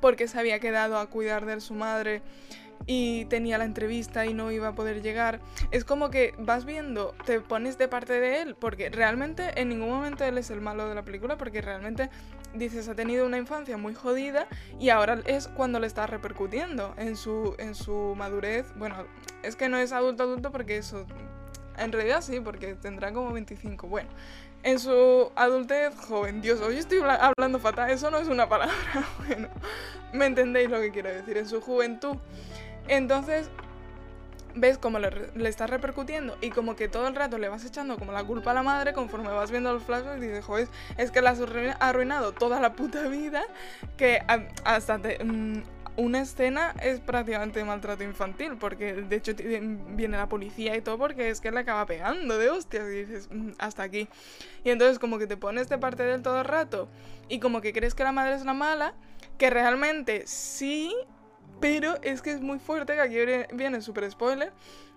porque 0.00 0.26
se 0.28 0.38
había 0.38 0.58
quedado 0.58 0.98
a 0.98 1.06
cuidar 1.06 1.46
de 1.46 1.60
su 1.60 1.74
madre 1.74 2.22
y 2.86 3.24
tenía 3.26 3.58
la 3.58 3.64
entrevista 3.64 4.26
y 4.26 4.34
no 4.34 4.50
iba 4.50 4.68
a 4.68 4.74
poder 4.74 5.02
llegar. 5.02 5.40
Es 5.70 5.84
como 5.84 6.10
que 6.10 6.34
vas 6.38 6.64
viendo, 6.64 7.14
te 7.24 7.40
pones 7.40 7.78
de 7.78 7.88
parte 7.88 8.20
de 8.20 8.42
él, 8.42 8.54
porque 8.54 8.90
realmente 8.90 9.60
en 9.60 9.68
ningún 9.68 9.90
momento 9.90 10.24
él 10.24 10.38
es 10.38 10.50
el 10.50 10.60
malo 10.60 10.88
de 10.88 10.94
la 10.94 11.04
película, 11.04 11.36
porque 11.36 11.60
realmente 11.60 12.10
dices 12.54 12.88
ha 12.88 12.94
tenido 12.94 13.26
una 13.26 13.38
infancia 13.38 13.76
muy 13.76 13.94
jodida 13.94 14.46
y 14.78 14.90
ahora 14.90 15.20
es 15.24 15.48
cuando 15.48 15.80
le 15.80 15.86
está 15.86 16.06
repercutiendo 16.06 16.94
en 16.96 17.16
su, 17.16 17.54
en 17.58 17.74
su 17.74 18.14
madurez. 18.16 18.66
Bueno, 18.76 18.96
es 19.42 19.56
que 19.56 19.68
no 19.68 19.78
es 19.78 19.92
adulto 19.92 20.24
adulto 20.24 20.52
porque 20.52 20.76
eso... 20.76 21.06
En 21.78 21.90
realidad 21.90 22.20
sí, 22.20 22.38
porque 22.38 22.74
tendrá 22.74 23.14
como 23.14 23.32
25. 23.32 23.88
Bueno, 23.88 24.10
en 24.62 24.78
su 24.78 25.32
adultez 25.34 25.94
joven. 25.96 26.40
Dios, 26.40 26.60
hoy 26.60 26.76
estoy 26.76 27.00
hablando 27.00 27.58
fatal, 27.58 27.90
eso 27.90 28.10
no 28.10 28.18
es 28.18 28.28
una 28.28 28.48
palabra. 28.48 28.74
Bueno, 29.26 29.48
me 30.12 30.26
entendéis 30.26 30.68
lo 30.70 30.80
que 30.80 30.90
quiero 30.90 31.08
decir. 31.08 31.36
En 31.38 31.48
su 31.48 31.60
juventud 31.60 32.16
entonces, 32.88 33.50
ves 34.54 34.78
cómo 34.78 34.98
le, 34.98 35.08
está 35.48 35.66
repercutiendo 35.66 36.36
y 36.40 36.50
como 36.50 36.76
que 36.76 36.88
todo 36.88 37.08
el 37.08 37.14
rato 37.14 37.38
le 37.38 37.48
vas 37.48 37.64
echando 37.64 37.96
como 37.98 38.12
la 38.12 38.24
culpa 38.24 38.50
a 38.50 38.54
la 38.54 38.62
madre 38.62 38.92
conforme 38.92 39.28
vas 39.28 39.50
viendo 39.50 39.72
los 39.72 39.82
flashbacks 39.82 40.22
y 40.22 40.26
dices, 40.26 40.44
joder, 40.44 40.68
es 40.96 41.10
que 41.10 41.22
la 41.22 41.30
has 41.30 41.40
arruinado 41.80 42.32
toda 42.32 42.60
la 42.60 42.74
puta 42.74 43.08
vida 43.08 43.42
que 43.96 44.20
hasta 44.64 44.98
mm, 44.98 45.62
una 45.96 46.20
escena 46.20 46.74
es 46.82 47.00
prácticamente 47.00 47.62
maltrato 47.64 48.02
infantil 48.02 48.56
porque 48.58 48.94
de 48.94 49.16
hecho 49.16 49.32
viene 49.34 50.16
la 50.16 50.28
policía 50.28 50.76
y 50.76 50.80
todo 50.80 50.98
porque 50.98 51.28
es 51.28 51.40
que 51.40 51.50
le 51.50 51.60
acaba 51.60 51.84
pegando 51.86 52.38
de 52.38 52.50
hostias 52.50 52.86
y 52.88 53.04
dices, 53.04 53.28
mm, 53.30 53.52
hasta 53.58 53.82
aquí. 53.82 54.08
Y 54.64 54.70
entonces 54.70 54.98
como 54.98 55.18
que 55.18 55.26
te 55.26 55.36
pones 55.36 55.68
de 55.68 55.78
parte 55.78 56.02
del 56.02 56.22
todo 56.22 56.40
el 56.40 56.44
rato 56.44 56.88
y 57.28 57.40
como 57.40 57.60
que 57.60 57.72
crees 57.72 57.94
que 57.94 58.04
la 58.04 58.12
madre 58.12 58.34
es 58.34 58.44
la 58.44 58.54
mala, 58.54 58.94
que 59.38 59.50
realmente 59.50 60.24
sí 60.26 60.94
pero 61.62 61.96
es 62.02 62.22
que 62.22 62.32
es 62.32 62.40
muy 62.40 62.58
fuerte, 62.58 62.94
que 62.94 63.00
aquí 63.00 63.16
viene 63.54 63.80
súper 63.82 64.10
spoiler, 64.10 64.52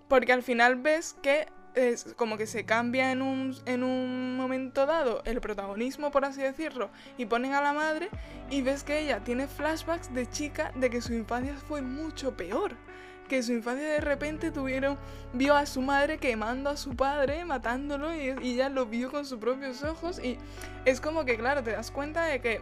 porque 0.08 0.34
al 0.34 0.42
final 0.42 0.78
ves 0.78 1.16
que 1.22 1.48
es 1.76 2.16
como 2.16 2.38
que 2.38 2.48
se 2.48 2.66
cambia 2.66 3.12
en 3.12 3.22
un, 3.22 3.56
en 3.68 3.84
un 3.84 4.36
momento 4.36 4.88
dado 4.88 5.22
el 5.26 5.42
protagonismo, 5.42 6.10
por 6.10 6.26
así 6.26 6.42
decirlo, 6.42 6.90
y 7.20 7.28
ponen 7.28 7.54
a 7.54 7.62
la 7.62 7.72
madre 7.72 8.10
y 8.50 8.64
ves 8.64 8.84
que 8.84 8.98
ella 8.98 9.24
tiene 9.24 9.48
flashbacks 9.48 10.12
de 10.12 10.28
chica 10.28 10.72
de 10.74 10.90
que 10.90 11.02
su 11.02 11.14
infancia 11.14 11.54
fue 11.68 11.84
mucho 11.84 12.36
peor. 12.36 12.76
Que 13.30 13.44
su 13.44 13.54
infancia 13.54 13.88
de 13.88 14.02
repente 14.02 14.50
tuvieron, 14.52 14.98
vio 15.34 15.56
a 15.56 15.66
su 15.66 15.82
madre 15.82 16.18
quemando 16.18 16.70
a 16.70 16.78
su 16.78 16.96
padre, 16.96 17.46
matándolo, 17.46 18.16
y, 18.16 18.36
y 18.42 18.54
ella 18.54 18.70
lo 18.70 18.86
vio 18.86 19.12
con 19.12 19.26
sus 19.26 19.40
propios 19.40 19.84
ojos. 19.84 20.20
Y 20.24 20.38
es 20.86 21.02
como 21.02 21.26
que, 21.26 21.36
claro, 21.36 21.64
te 21.64 21.72
das 21.72 21.90
cuenta 21.90 22.26
de 22.26 22.40
que 22.40 22.62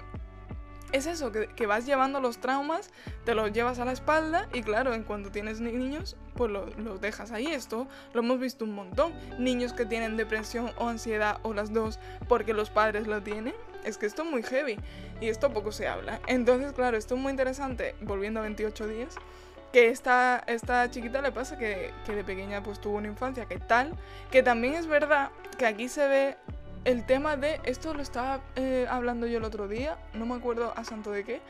es 0.94 1.08
eso, 1.08 1.32
que, 1.32 1.66
vas 1.66 1.88
llevando 1.88 2.22
los 2.22 2.38
traumas, 2.38 2.92
te 3.26 3.34
los 3.34 3.52
llevas 3.52 3.80
a 3.80 3.86
la 3.86 3.92
espalda 3.92 4.48
y 4.54 4.62
claro, 4.62 4.94
en 4.94 5.04
cuando 5.04 5.32
tienes 5.32 5.60
niños, 5.60 6.16
pues 6.36 6.52
los 6.52 6.78
lo 6.78 7.00
dejas 7.00 7.32
ahí. 7.32 7.48
Esto 7.48 7.88
lo 8.14 8.22
hemos 8.22 8.40
visto 8.40 8.64
un 8.64 8.76
montón. 8.76 9.12
Niños 9.40 9.74
que 9.74 9.86
tienen 9.86 10.18
depresión 10.18 10.72
o 10.78 10.88
ansiedad 10.88 11.40
o 11.42 11.54
las 11.54 11.74
dos 11.74 12.00
porque 12.28 12.54
los 12.54 12.70
padres 12.70 13.08
lo 13.08 13.22
tienen. 13.24 13.56
Es 13.84 13.98
que 13.98 14.06
esto 14.06 14.22
es 14.22 14.30
muy 14.30 14.44
heavy 14.44 14.78
y 15.20 15.30
esto 15.30 15.52
poco 15.52 15.72
se 15.72 15.88
habla. 15.88 16.22
Entonces, 16.28 16.74
claro, 16.74 16.96
esto 16.96 17.16
es 17.16 17.22
muy 17.22 17.32
interesante, 17.32 17.96
volviendo 18.02 18.40
a 18.40 18.44
28 18.44 18.88
días, 18.88 19.16
que 19.74 19.90
esta, 19.90 20.44
esta 20.46 20.90
chiquita 20.92 21.24
le 21.24 21.32
pasa 21.32 21.58
que, 21.58 21.92
que 22.06 22.14
de 22.14 22.24
pequeña 22.24 22.62
pues 22.62 22.80
tuvo 22.80 22.98
una 22.98 23.08
infancia 23.08 23.46
que 23.46 23.58
tal, 23.58 23.92
que 24.30 24.44
también 24.44 24.76
es 24.76 24.86
verdad 24.86 25.32
que 25.58 25.66
aquí 25.66 25.90
se 25.90 26.08
ve 26.08 26.38
el 26.86 27.06
tema 27.06 27.38
de, 27.38 27.62
esto 27.64 27.94
lo 27.94 28.02
estaba 28.02 28.42
eh, 28.56 28.86
hablando 28.90 29.26
yo 29.28 29.38
el 29.38 29.44
otro 29.44 29.68
día, 29.68 29.98
no 30.14 30.26
me 30.26 30.36
acuerdo 30.36 30.74
a 30.76 30.84
santo 30.84 31.12
de 31.12 31.24
qué, 31.24 31.42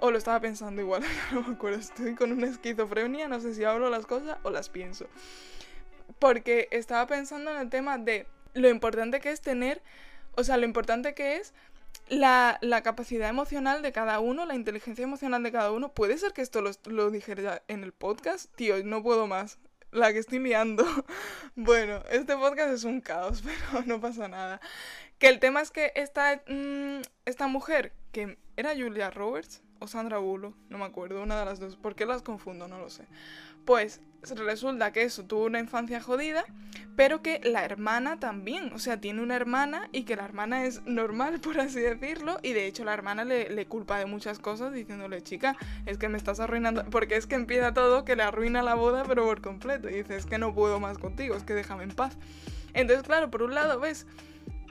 o 0.00 0.10
lo 0.10 0.18
estaba 0.18 0.40
pensando 0.40 0.80
igual, 0.80 1.02
no 1.32 1.42
me 1.42 1.54
acuerdo, 1.54 1.78
estoy 1.78 2.14
con 2.14 2.32
una 2.32 2.48
esquizofrenia, 2.48 3.28
no 3.28 3.40
sé 3.40 3.54
si 3.54 3.64
hablo 3.64 3.90
las 3.90 4.06
cosas 4.06 4.38
o 4.42 4.50
las 4.50 4.68
pienso. 4.68 5.06
Porque 6.18 6.68
estaba 6.70 7.06
pensando 7.06 7.50
en 7.52 7.58
el 7.58 7.70
tema 7.70 7.98
de 7.98 8.26
lo 8.54 8.68
importante 8.68 9.20
que 9.20 9.30
es 9.30 9.40
tener, 9.40 9.80
o 10.36 10.42
sea, 10.42 10.56
lo 10.56 10.66
importante 10.66 11.14
que 11.14 11.36
es 11.36 11.54
la, 12.08 12.58
capacidad 12.82 13.28
emocional 13.28 13.82
de 13.82 13.92
cada 13.92 14.18
uno, 14.18 14.44
la 14.44 14.56
inteligencia 14.56 15.04
emocional 15.04 15.42
de 15.42 15.52
cada 15.52 15.70
uno. 15.70 15.92
Puede 15.92 16.18
ser 16.18 16.32
que 16.32 16.42
esto 16.42 16.60
lo, 16.60 16.72
lo 16.86 17.10
dijera 17.10 17.62
en 17.68 17.84
el 17.84 17.92
podcast, 17.92 18.52
tío, 18.56 18.82
no 18.84 19.02
puedo 19.02 19.28
más 19.28 19.58
la 19.92 20.12
que 20.12 20.18
estoy 20.18 20.38
liando. 20.38 20.84
bueno, 21.56 22.02
este 22.10 22.36
podcast 22.36 22.72
es 22.72 22.84
un 22.84 23.00
caos, 23.00 23.42
pero 23.72 23.84
no 23.86 24.00
pasa 24.00 24.28
nada. 24.28 24.60
Que 25.18 25.28
el 25.28 25.38
tema 25.38 25.60
es 25.60 25.70
que 25.70 25.92
esta, 25.94 26.42
mm, 26.46 27.02
esta 27.24 27.46
mujer, 27.46 27.92
que 28.12 28.38
era 28.56 28.74
Julia 28.74 29.10
Roberts 29.10 29.62
o 29.78 29.86
Sandra 29.86 30.18
Bullock, 30.18 30.56
no 30.68 30.78
me 30.78 30.84
acuerdo, 30.84 31.22
una 31.22 31.38
de 31.38 31.44
las 31.44 31.60
dos, 31.60 31.76
¿por 31.76 31.94
qué 31.94 32.06
las 32.06 32.22
confundo? 32.22 32.68
No 32.68 32.78
lo 32.78 32.90
sé. 32.90 33.06
Pues 33.70 34.00
resulta 34.34 34.92
que 34.92 35.04
eso 35.04 35.26
tuvo 35.26 35.44
una 35.44 35.60
infancia 35.60 36.00
jodida, 36.00 36.44
pero 36.96 37.22
que 37.22 37.40
la 37.44 37.64
hermana 37.64 38.18
también, 38.18 38.72
o 38.72 38.80
sea, 38.80 39.00
tiene 39.00 39.22
una 39.22 39.36
hermana 39.36 39.88
y 39.92 40.02
que 40.02 40.16
la 40.16 40.24
hermana 40.24 40.64
es 40.64 40.84
normal, 40.86 41.38
por 41.40 41.60
así 41.60 41.78
decirlo, 41.78 42.40
y 42.42 42.52
de 42.52 42.66
hecho 42.66 42.82
la 42.82 42.92
hermana 42.94 43.24
le, 43.24 43.66
culpa 43.66 44.00
de 44.00 44.06
muchas 44.06 44.40
cosas 44.40 44.72
diciéndole, 44.72 45.22
chica, 45.22 45.56
es 45.86 45.98
que 45.98 46.08
me 46.08 46.18
estás 46.18 46.40
arruinando, 46.40 46.84
porque 46.90 47.14
es 47.14 47.28
que 47.28 47.36
empieza 47.36 47.72
todo 47.72 48.04
que 48.04 48.16
le 48.16 48.24
arruina 48.24 48.60
la 48.64 48.74
boda, 48.74 49.04
pero 49.06 49.24
por 49.24 49.40
completo, 49.40 49.88
y 49.88 49.94
dice, 49.94 50.16
es 50.16 50.26
que 50.26 50.38
no 50.38 50.52
puedo 50.52 50.80
más 50.80 50.98
contigo, 50.98 51.36
es 51.36 51.44
que 51.44 51.54
déjame 51.54 51.84
en 51.84 51.92
paz. 51.92 52.18
Entonces, 52.74 53.06
claro, 53.06 53.30
por 53.30 53.44
un 53.44 53.54
lado 53.54 53.78
ves 53.78 54.04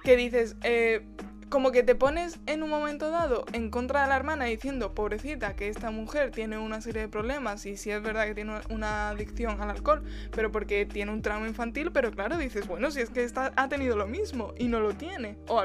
que 0.04 0.18
dices, 0.18 0.58
eh, 0.62 1.06
como 1.50 1.72
que 1.72 1.82
te 1.82 1.96
pones 1.96 2.40
en 2.46 2.62
un 2.62 2.70
momento 2.70 3.10
dado 3.10 3.46
en 3.54 3.72
contra 3.72 4.04
de 4.04 4.10
la 4.10 4.16
hermana 4.16 4.46
diciendo, 4.46 4.94
pobrecita, 4.94 5.56
que 5.56 5.68
esta 5.68 5.90
mujer 5.90 6.32
tiene 6.32 6.58
una 6.58 6.80
serie 6.80 7.02
de 7.02 7.08
problemas 7.08 7.66
y 7.66 7.76
si 7.76 7.90
es 7.90 8.02
verdad 8.02 8.26
que 8.28 8.36
tiene 8.36 8.54
una 8.70 9.10
adicción 9.10 9.60
al 9.62 9.72
alcohol, 9.72 10.04
pero 10.32 10.52
porque 10.52 10.86
tiene 10.86 11.12
un 11.12 11.22
trauma 11.22 11.48
infantil, 11.48 11.92
pero 11.92 12.12
claro, 12.12 12.38
dices, 12.38 12.68
bueno, 12.68 12.92
si 12.92 13.02
es 13.02 13.10
que 13.10 13.24
esta 13.24 13.52
ha 13.56 13.68
tenido 13.68 13.98
lo 13.98 14.08
mismo 14.08 14.54
y 14.58 14.68
no 14.68 14.80
lo 14.80 14.94
tiene, 14.94 15.38
o 15.48 15.62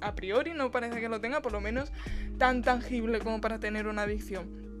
a 0.00 0.14
priori 0.14 0.52
no 0.54 0.70
parece 0.70 1.00
que 1.00 1.08
lo 1.08 1.20
tenga, 1.20 1.40
por 1.40 1.52
lo 1.52 1.60
menos 1.60 1.92
tan 2.38 2.62
tangible 2.62 3.20
como 3.20 3.40
para 3.40 3.60
tener 3.60 3.86
una 3.86 4.02
adicción 4.02 4.72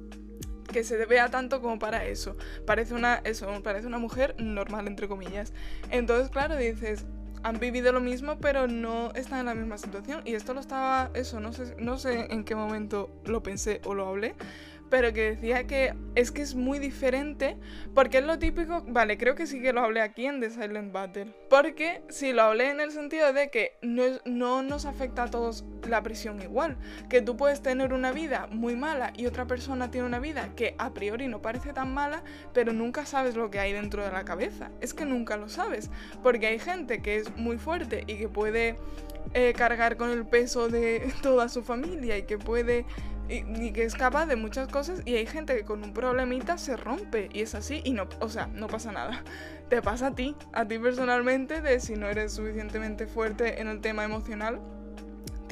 que 0.72 0.84
se 0.84 1.04
vea 1.06 1.28
tanto 1.28 1.60
como 1.60 1.78
para 1.78 2.04
eso. 2.06 2.36
Parece 2.66 2.94
una, 2.94 3.16
eso, 3.24 3.62
parece 3.62 3.86
una 3.86 3.98
mujer 3.98 4.34
normal, 4.38 4.88
entre 4.88 5.06
comillas. 5.06 5.52
Entonces, 5.90 6.30
claro, 6.30 6.56
dices, 6.56 7.04
han 7.42 7.58
vivido 7.58 7.92
lo 7.92 8.00
mismo, 8.00 8.38
pero 8.38 8.66
no 8.66 9.12
están 9.14 9.40
en 9.40 9.46
la 9.46 9.54
misma 9.54 9.78
situación. 9.78 10.22
Y 10.24 10.34
esto 10.34 10.54
lo 10.54 10.60
estaba, 10.60 11.10
eso, 11.14 11.40
no 11.40 11.52
sé, 11.52 11.74
no 11.78 11.98
sé 11.98 12.32
en 12.32 12.44
qué 12.44 12.54
momento 12.54 13.10
lo 13.24 13.42
pensé 13.42 13.80
o 13.84 13.94
lo 13.94 14.06
hablé, 14.06 14.34
pero 14.92 15.14
que 15.14 15.36
decía 15.36 15.66
que 15.66 15.94
es 16.14 16.30
que 16.30 16.42
es 16.42 16.54
muy 16.54 16.78
diferente, 16.78 17.56
porque 17.94 18.18
es 18.18 18.24
lo 18.24 18.38
típico, 18.38 18.84
vale, 18.86 19.16
creo 19.16 19.34
que 19.34 19.46
sí 19.46 19.62
que 19.62 19.72
lo 19.72 19.80
hablé 19.80 20.02
aquí 20.02 20.26
en 20.26 20.38
The 20.38 20.50
Silent 20.50 20.92
Battle, 20.92 21.34
porque 21.48 22.02
sí 22.10 22.34
lo 22.34 22.42
hablé 22.42 22.68
en 22.68 22.78
el 22.78 22.90
sentido 22.90 23.32
de 23.32 23.48
que 23.48 23.78
no, 23.80 24.02
no 24.26 24.62
nos 24.62 24.84
afecta 24.84 25.22
a 25.22 25.30
todos 25.30 25.64
la 25.88 26.02
presión 26.02 26.42
igual, 26.42 26.76
que 27.08 27.22
tú 27.22 27.38
puedes 27.38 27.62
tener 27.62 27.94
una 27.94 28.12
vida 28.12 28.48
muy 28.50 28.76
mala 28.76 29.14
y 29.16 29.24
otra 29.24 29.46
persona 29.46 29.90
tiene 29.90 30.06
una 30.06 30.18
vida 30.18 30.50
que 30.56 30.74
a 30.76 30.92
priori 30.92 31.26
no 31.26 31.40
parece 31.40 31.72
tan 31.72 31.94
mala, 31.94 32.22
pero 32.52 32.74
nunca 32.74 33.06
sabes 33.06 33.34
lo 33.34 33.50
que 33.50 33.60
hay 33.60 33.72
dentro 33.72 34.04
de 34.04 34.12
la 34.12 34.26
cabeza, 34.26 34.70
es 34.82 34.92
que 34.92 35.06
nunca 35.06 35.38
lo 35.38 35.48
sabes, 35.48 35.88
porque 36.22 36.48
hay 36.48 36.58
gente 36.58 37.00
que 37.00 37.16
es 37.16 37.34
muy 37.38 37.56
fuerte 37.56 38.04
y 38.06 38.18
que 38.18 38.28
puede 38.28 38.76
eh, 39.32 39.54
cargar 39.56 39.96
con 39.96 40.10
el 40.10 40.26
peso 40.26 40.68
de 40.68 41.10
toda 41.22 41.48
su 41.48 41.62
familia 41.62 42.18
y 42.18 42.24
que 42.24 42.36
puede 42.36 42.84
y, 43.32 43.72
que 43.72 43.84
es 43.84 43.94
capaz 43.94 44.26
de 44.26 44.36
muchas 44.36 44.68
cosas 44.68 45.02
y 45.04 45.14
hay 45.14 45.26
gente 45.26 45.56
que 45.56 45.64
con 45.64 45.82
un 45.82 45.94
problemita 45.94 46.58
se 46.58 46.76
rompe 46.76 47.30
y 47.32 47.40
es 47.40 47.54
así 47.54 47.80
y 47.84 47.92
no, 47.92 48.08
o 48.20 48.28
sea, 48.28 48.46
no 48.48 48.66
pasa 48.66 48.92
nada. 48.92 49.22
Te 49.68 49.80
pasa 49.80 50.08
a 50.08 50.14
ti, 50.14 50.36
a 50.52 50.66
ti 50.66 50.78
personalmente 50.78 51.62
de 51.62 51.80
si 51.80 51.96
no 51.96 52.08
eres 52.08 52.32
suficientemente 52.34 53.06
fuerte 53.06 53.60
en 53.60 53.68
el 53.68 53.80
tema 53.80 54.04
emocional 54.04 54.60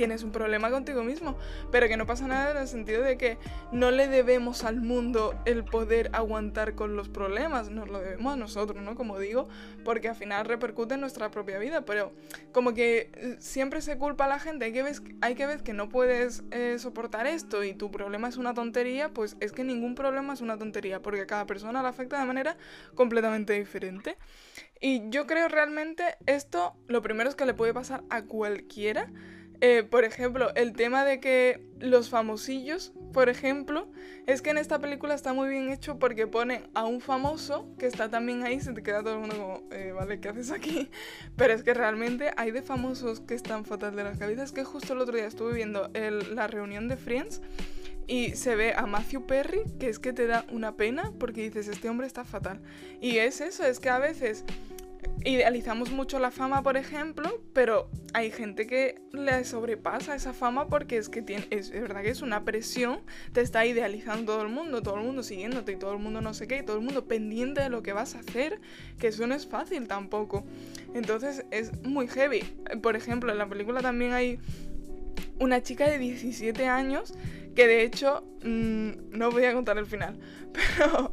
tienes 0.01 0.23
un 0.23 0.33
problema 0.33 0.71
contigo 0.71 1.05
mismo, 1.05 1.37
pero 1.71 1.87
que 1.87 1.99
no 1.99 2.07
pasa 2.07 2.27
nada 2.27 2.53
en 2.53 2.57
el 2.57 2.69
sentido 2.69 3.03
de 3.03 3.19
que 3.19 3.37
no 3.71 3.91
le 3.91 4.09
debemos 4.09 4.65
al 4.65 4.81
mundo 4.81 5.35
el 5.45 5.63
poder 5.63 6.09
aguantar 6.15 6.75
con 6.75 6.97
los 6.97 7.11
problemas, 7.11 7.69
nos 7.69 7.91
lo 7.91 8.01
debemos 8.01 8.33
a 8.33 8.37
nosotros, 8.37 8.83
¿no? 8.83 8.95
Como 8.95 9.19
digo, 9.19 9.51
porque 9.85 10.09
al 10.09 10.17
final 10.17 10.47
repercute 10.47 10.95
en 10.95 11.03
nuestra 11.03 11.31
propia 11.31 11.59
vida, 11.59 11.83
pero 11.83 12.15
como 12.51 12.73
que 12.73 13.11
eh, 13.13 13.37
siempre 13.41 13.83
se 13.83 13.99
culpa 13.99 14.25
a 14.25 14.29
la 14.29 14.39
gente, 14.39 14.65
hay 14.65 14.73
que 14.73 14.83
ver, 14.83 14.97
hay 15.21 15.35
que, 15.35 15.45
ver 15.45 15.63
que 15.63 15.75
no 15.75 15.91
puedes 15.91 16.45
eh, 16.51 16.77
soportar 16.79 17.27
esto 17.27 17.63
y 17.63 17.75
tu 17.75 17.91
problema 17.91 18.27
es 18.27 18.39
una 18.39 18.55
tontería, 18.55 19.11
pues 19.11 19.37
es 19.41 19.53
que 19.53 19.65
ningún 19.65 19.95
problema 19.95 20.33
es 20.33 20.41
una 20.41 20.57
tontería, 20.57 21.03
porque 21.03 21.27
cada 21.27 21.45
persona 21.45 21.83
le 21.83 21.89
afecta 21.89 22.19
de 22.19 22.25
manera 22.25 22.57
completamente 22.95 23.53
diferente. 23.53 24.17
Y 24.81 25.11
yo 25.11 25.27
creo 25.27 25.47
realmente 25.49 26.05
esto, 26.25 26.75
lo 26.89 27.03
primero 27.03 27.29
es 27.29 27.37
que 27.37 27.45
le 27.45 27.53
puede 27.53 27.75
pasar 27.75 28.03
a 28.09 28.23
cualquiera, 28.23 29.11
eh, 29.61 29.83
por 29.83 30.05
ejemplo, 30.05 30.55
el 30.55 30.73
tema 30.73 31.05
de 31.05 31.21
que 31.21 31.67
los 31.79 32.09
famosillos, 32.09 32.93
por 33.13 33.29
ejemplo, 33.29 33.91
es 34.27 34.43
que 34.43 34.51
en 34.51 34.59
esta 34.59 34.79
película 34.79 35.15
está 35.15 35.33
muy 35.33 35.49
bien 35.49 35.71
hecho 35.71 35.99
porque 35.99 36.27
ponen 36.27 36.63
a 36.75 36.87
un 36.87 37.01
famoso 37.01 37.69
que 37.79 37.87
está 37.87 38.09
también 38.09 38.43
ahí, 38.45 38.61
se 38.61 38.73
te 38.73 38.83
queda 38.83 39.03
todo 39.03 39.15
el 39.15 39.21
mundo 39.21 39.37
como, 39.37 39.63
eh, 39.71 39.93
vale, 39.93 40.21
¿qué 40.21 40.31
haces 40.31 40.51
aquí? 40.51 40.91
Pero 41.37 41.53
es 41.53 41.63
que 41.63 41.75
realmente 41.75 42.31
hay 42.37 42.51
de 42.51 42.63
famosos 42.63 43.21
que 43.21 43.35
están 43.35 43.65
fatal 43.65 43.95
de 43.97 44.05
las 44.05 44.19
cabezas, 44.19 44.53
que 44.53 44.65
justo 44.65 44.95
el 44.95 45.01
otro 45.01 45.17
día 45.17 45.27
estuve 45.27 45.53
viendo 45.53 45.91
la 45.93 46.47
reunión 46.47 46.89
de 46.89 46.97
Friends 46.97 47.43
y 48.07 48.35
se 48.37 48.57
ve 48.57 48.75
a 48.75 48.87
Matthew 48.87 49.27
Perry, 49.27 49.63
que 49.79 49.89
es 49.89 49.99
que 49.99 50.13
te 50.13 50.27
da 50.27 50.45
una 50.51 50.77
pena 50.77 51.13
porque 51.19 51.43
dices, 51.43 51.69
este 51.69 51.89
hombre 51.89 52.07
está 52.07 52.25
fatal. 52.25 52.61
Y 53.01 53.19
es 53.19 53.41
eso, 53.41 53.65
es 53.65 53.79
que 53.79 53.89
a 53.89 53.99
veces 53.99 54.45
idealizamos 55.25 55.91
mucho 55.91 56.19
la 56.19 56.31
fama, 56.31 56.63
por 56.63 56.77
ejemplo, 56.77 57.43
pero 57.53 57.91
hay 58.15 58.31
gente 58.31 58.67
que 58.67 59.01
le 59.13 59.45
sobrepasa 59.45 60.15
esa 60.15 60.33
fama 60.33 60.69
porque 60.69 60.97
es 60.97 61.09
que 61.09 61.23
tiene, 61.23 61.47
es, 61.51 61.71
verdad 61.71 62.03
que 62.03 62.11
es 62.11 62.23
una 62.23 62.45
presión, 62.45 63.01
te 63.33 63.41
está 63.41 63.67
idealizando 63.67 64.33
todo 64.33 64.43
el 64.43 64.49
mundo, 64.49 64.83
todo 64.83 64.97
el 64.97 65.05
mundo 65.05 65.23
siguiéndote 65.23 65.73
y 65.73 65.77
todo 65.77 65.93
el 65.93 65.99
mundo 65.99 66.21
no 66.21 66.35
sé 66.35 66.47
qué, 66.47 66.59
y 66.59 66.63
todo 66.63 66.77
el 66.77 66.83
mundo 66.83 67.07
pendiente 67.07 67.61
de 67.61 67.69
lo 67.69 67.83
que 67.83 67.93
vas 67.93 68.15
a 68.15 68.21
hacer, 68.21 68.61
que 68.99 69.09
eso 69.09 69.27
no 69.27 69.35
es 69.35 69.47
fácil 69.47 69.87
tampoco. 69.89 70.45
Entonces 70.95 71.45
es 71.51 71.73
muy 71.83 72.09
heavy. 72.09 72.41
Por 72.83 72.97
ejemplo, 72.97 73.31
en 73.31 73.39
la 73.39 73.49
película 73.49 73.83
también 73.83 74.13
hay 74.13 74.39
una 75.39 75.63
chica 75.63 75.89
de 75.89 75.99
17 75.99 76.67
años 76.67 77.15
que 77.55 77.67
de 77.67 77.83
hecho, 77.83 78.25
mm, 78.43 79.11
no 79.11 79.31
voy 79.31 79.45
a 79.45 79.53
contar 79.53 79.79
el 79.79 79.87
final, 79.87 80.19
pero, 80.53 81.13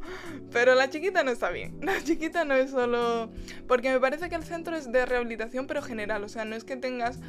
pero 0.51 0.75
la 0.75 0.89
chiquita 0.89 1.23
no 1.23 1.31
está 1.31 1.49
bien. 1.49 1.77
La 1.81 2.01
chiquita 2.03 2.45
no 2.45 2.53
es 2.55 2.71
solo... 2.71 3.29
Porque 3.67 3.91
me 3.91 3.99
parece 3.99 4.29
que 4.29 4.35
el 4.35 4.43
centro 4.43 4.75
es 4.75 4.91
de 4.91 5.05
rehabilitación, 5.05 5.67
pero 5.67 5.81
general. 5.81 6.23
O 6.23 6.29
sea, 6.29 6.45
no 6.45 6.55
es 6.55 6.63
que 6.63 6.75
tengas 6.75 7.19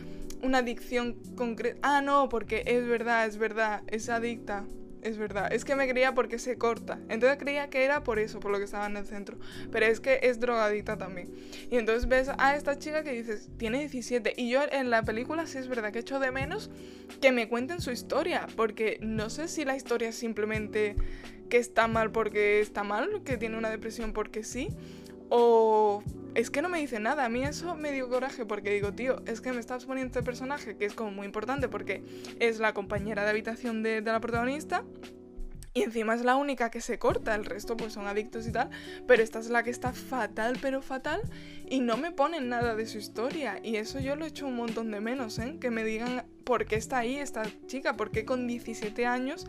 una 0.42 0.58
adicción 0.58 1.16
concreta. 1.36 1.78
Ah, 1.82 2.00
no, 2.00 2.28
porque 2.28 2.62
es 2.66 2.86
verdad, 2.86 3.26
es 3.26 3.38
verdad, 3.38 3.82
es 3.88 4.08
adicta 4.08 4.64
es 5.08 5.18
verdad. 5.18 5.52
Es 5.52 5.64
que 5.64 5.74
me 5.74 5.88
creía 5.88 6.14
porque 6.14 6.38
se 6.38 6.56
corta. 6.56 6.98
Entonces 7.08 7.38
creía 7.38 7.68
que 7.70 7.84
era 7.84 8.04
por 8.04 8.18
eso, 8.18 8.40
por 8.40 8.50
lo 8.50 8.58
que 8.58 8.64
estaba 8.64 8.86
en 8.86 8.96
el 8.96 9.06
centro. 9.06 9.38
Pero 9.72 9.86
es 9.86 10.00
que 10.00 10.20
es 10.22 10.40
drogadita 10.40 10.96
también. 10.96 11.30
Y 11.70 11.76
entonces 11.76 12.08
ves 12.08 12.30
a 12.38 12.56
esta 12.56 12.78
chica 12.78 13.02
que 13.02 13.12
dices, 13.12 13.48
tiene 13.56 13.78
17. 13.78 14.34
Y 14.36 14.50
yo 14.50 14.60
en 14.70 14.90
la 14.90 15.02
película 15.02 15.46
sí 15.46 15.58
es 15.58 15.68
verdad 15.68 15.92
que 15.92 16.00
echo 16.00 16.20
de 16.20 16.30
menos 16.30 16.70
que 17.20 17.32
me 17.32 17.48
cuenten 17.48 17.80
su 17.80 17.90
historia. 17.90 18.46
Porque 18.56 18.98
no 19.00 19.30
sé 19.30 19.48
si 19.48 19.64
la 19.64 19.76
historia 19.76 20.10
es 20.10 20.16
simplemente 20.16 20.96
que 21.48 21.58
está 21.58 21.88
mal 21.88 22.10
porque 22.10 22.60
está 22.60 22.84
mal, 22.84 23.22
que 23.24 23.36
tiene 23.36 23.56
una 23.56 23.70
depresión 23.70 24.12
porque 24.12 24.44
sí. 24.44 24.68
O 25.30 26.02
es 26.34 26.50
que 26.50 26.62
no 26.62 26.68
me 26.68 26.78
dice 26.78 27.00
nada. 27.00 27.24
A 27.24 27.28
mí 27.28 27.42
eso 27.42 27.74
me 27.74 27.92
dio 27.92 28.08
coraje 28.08 28.46
porque 28.46 28.70
digo, 28.72 28.92
tío, 28.92 29.22
es 29.26 29.40
que 29.40 29.52
me 29.52 29.60
estás 29.60 29.84
poniendo 29.86 30.08
este 30.08 30.22
personaje 30.22 30.76
que 30.76 30.84
es 30.84 30.94
como 30.94 31.10
muy 31.10 31.26
importante 31.26 31.68
porque 31.68 32.02
es 32.38 32.60
la 32.60 32.74
compañera 32.74 33.24
de 33.24 33.30
habitación 33.30 33.82
de, 33.82 34.00
la 34.02 34.20
protagonista. 34.20 34.84
Y 35.74 35.82
encima 35.82 36.14
es 36.14 36.24
la 36.24 36.36
única 36.36 36.70
que 36.70 36.80
se 36.80 36.98
corta, 36.98 37.34
el 37.34 37.44
resto 37.44 37.76
pues 37.76 37.92
son 37.92 38.06
adictos 38.06 38.46
y 38.48 38.52
tal, 38.52 38.70
pero 39.06 39.22
esta 39.22 39.38
es 39.38 39.48
la 39.48 39.62
que 39.62 39.70
está 39.70 39.92
fatal, 39.92 40.58
pero 40.60 40.82
fatal, 40.82 41.20
y 41.68 41.80
no 41.80 41.96
me 41.96 42.10
ponen 42.10 42.48
nada 42.48 42.74
de 42.74 42.86
su 42.86 42.98
historia. 42.98 43.60
Y 43.62 43.76
eso 43.76 44.00
yo 44.00 44.16
lo 44.16 44.24
he 44.24 44.28
hecho 44.28 44.46
un 44.46 44.56
montón 44.56 44.90
de 44.90 45.00
menos, 45.00 45.38
¿eh? 45.38 45.58
Que 45.60 45.70
me 45.70 45.84
digan 45.84 46.24
por 46.44 46.64
qué 46.64 46.76
está 46.76 46.98
ahí 46.98 47.18
esta 47.18 47.42
chica, 47.66 47.96
por 47.96 48.10
qué 48.10 48.24
con 48.24 48.46
17 48.48 49.06
años 49.06 49.46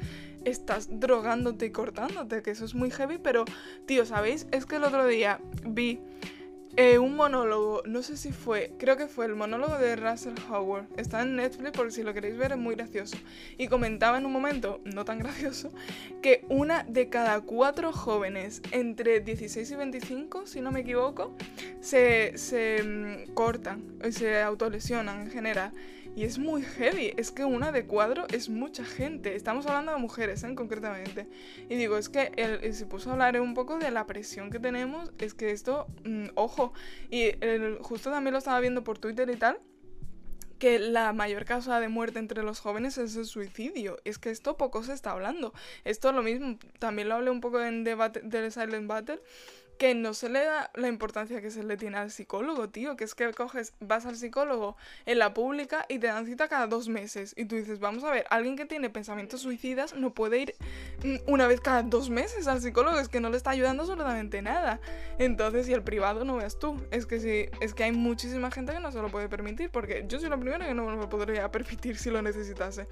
estás 0.49 0.87
drogándote 0.99 1.67
y 1.67 1.71
cortándote, 1.71 2.41
que 2.41 2.51
eso 2.51 2.65
es 2.65 2.75
muy 2.75 2.91
heavy, 2.91 3.17
pero 3.17 3.45
tío, 3.85 4.05
¿sabéis? 4.05 4.47
Es 4.51 4.65
que 4.65 4.77
el 4.77 4.83
otro 4.83 5.05
día 5.07 5.39
vi 5.65 5.99
eh, 6.75 6.99
un 6.99 7.15
monólogo, 7.15 7.81
no 7.85 8.03
sé 8.03 8.15
si 8.15 8.31
fue, 8.31 8.71
creo 8.77 8.95
que 8.95 9.07
fue 9.07 9.25
el 9.25 9.35
monólogo 9.35 9.77
de 9.77 9.95
Russell 9.95 10.35
Howard. 10.49 10.85
Está 10.97 11.23
en 11.23 11.35
Netflix 11.35 11.71
por 11.71 11.91
si 11.91 12.03
lo 12.03 12.13
queréis 12.13 12.37
ver, 12.37 12.51
es 12.51 12.57
muy 12.57 12.75
gracioso. 12.75 13.17
Y 13.57 13.67
comentaba 13.67 14.17
en 14.17 14.25
un 14.25 14.31
momento, 14.31 14.79
no 14.85 15.03
tan 15.03 15.19
gracioso, 15.19 15.71
que 16.21 16.45
una 16.47 16.83
de 16.83 17.09
cada 17.09 17.41
cuatro 17.41 17.91
jóvenes 17.91 18.61
entre 18.71 19.19
16 19.19 19.69
y 19.69 19.75
25, 19.75 20.47
si 20.47 20.61
no 20.61 20.71
me 20.71 20.81
equivoco, 20.81 21.35
se, 21.81 22.37
se 22.37 22.83
mm, 22.83 23.33
cortan, 23.33 23.83
se 24.11 24.41
autolesionan 24.41 25.21
en 25.21 25.31
general. 25.31 25.73
Y 26.15 26.23
es 26.23 26.37
muy 26.37 26.63
heavy, 26.63 27.13
es 27.17 27.31
que 27.31 27.45
una 27.45 27.71
de 27.71 27.85
cuadro 27.85 28.25
es 28.33 28.49
mucha 28.49 28.83
gente. 28.83 29.35
Estamos 29.35 29.65
hablando 29.67 29.93
de 29.93 29.99
mujeres, 29.99 30.43
¿eh? 30.43 30.53
concretamente. 30.55 31.27
Y 31.69 31.75
digo, 31.75 31.97
es 31.97 32.09
que 32.09 32.31
él, 32.35 32.73
se 32.73 32.85
puso 32.85 33.09
a 33.09 33.13
hablar 33.13 33.39
un 33.39 33.53
poco 33.53 33.77
de 33.77 33.91
la 33.91 34.05
presión 34.05 34.49
que 34.49 34.59
tenemos. 34.59 35.11
Es 35.17 35.33
que 35.33 35.51
esto, 35.51 35.87
mm, 36.03 36.29
ojo, 36.35 36.73
y 37.09 37.31
justo 37.81 38.11
también 38.11 38.33
lo 38.33 38.39
estaba 38.39 38.59
viendo 38.59 38.83
por 38.83 38.97
Twitter 38.97 39.29
y 39.29 39.37
tal 39.37 39.59
que 40.59 40.77
la 40.77 41.13
mayor 41.13 41.45
causa 41.45 41.79
de 41.79 41.87
muerte 41.87 42.19
entre 42.19 42.43
los 42.43 42.59
jóvenes 42.59 42.97
es 42.97 43.15
el 43.15 43.25
suicidio. 43.25 43.97
Es 44.03 44.19
que 44.19 44.29
esto 44.29 44.57
poco 44.57 44.83
se 44.83 44.93
está 44.93 45.11
hablando. 45.11 45.53
Esto 45.85 46.11
lo 46.11 46.21
mismo, 46.21 46.59
también 46.77 47.07
lo 47.09 47.15
hablé 47.15 47.31
un 47.31 47.41
poco 47.41 47.61
en 47.61 47.83
del 47.83 48.51
Silent 48.51 48.87
Battle, 48.87 49.21
que 49.79 49.95
no 49.95 50.13
se 50.13 50.27
le 50.27 50.43
da 50.43 50.69
la 50.75 50.89
importancia 50.89 51.41
que 51.41 51.49
se 51.49 51.63
le 51.63 51.77
tiene 51.77 51.97
al 51.97 52.11
psicólogo, 52.11 52.67
tío. 52.67 52.97
Que 52.97 53.05
es 53.05 53.15
que 53.15 53.31
coges, 53.33 53.73
vas 53.79 54.05
al 54.05 54.17
psicólogo 54.17 54.75
en 55.05 55.19
la 55.19 55.33
pública 55.33 55.85
y 55.87 55.99
te 55.99 56.07
dan 56.07 56.25
cita 56.25 56.49
cada 56.49 56.67
dos 56.67 56.89
meses. 56.89 57.33
Y 57.37 57.45
tú 57.45 57.55
dices, 57.55 57.79
vamos 57.79 58.03
a 58.03 58.11
ver, 58.11 58.25
alguien 58.29 58.57
que 58.57 58.65
tiene 58.65 58.89
pensamientos 58.89 59.41
suicidas 59.41 59.95
no 59.95 60.13
puede 60.13 60.39
ir 60.39 60.55
mm, 61.03 61.31
una 61.31 61.47
vez 61.47 61.61
cada 61.61 61.81
dos 61.81 62.09
meses 62.09 62.47
al 62.47 62.61
psicólogo. 62.61 62.99
Es 62.99 63.07
que 63.07 63.21
no 63.21 63.29
le 63.29 63.37
está 63.37 63.51
ayudando 63.51 63.83
absolutamente 63.83 64.41
nada. 64.41 64.81
Entonces, 65.17 65.69
y 65.69 65.73
el 65.73 65.81
privado 65.81 66.25
no 66.25 66.35
veas 66.35 66.59
tú. 66.59 66.75
Es 66.91 67.05
que 67.05 67.21
sí, 67.21 67.49
es 67.61 67.73
que 67.73 67.85
hay 67.85 67.93
muchísima 67.93 68.51
gente 68.51 68.73
que 68.73 68.81
no 68.81 68.91
se 68.91 69.01
lo 69.01 69.07
puede 69.07 69.29
permitir. 69.29 69.71
Porque 69.71 70.03
yo 70.09 70.19
soy 70.19 70.29
la 70.29 70.37
primera 70.37 70.67
que 70.67 70.73
no 70.73 70.85
me 70.87 70.97
lo 70.97 71.07
podría 71.07 71.49
permitir 71.53 71.97
si 71.97 72.09
lo 72.09 72.21
necesitase. 72.21 72.85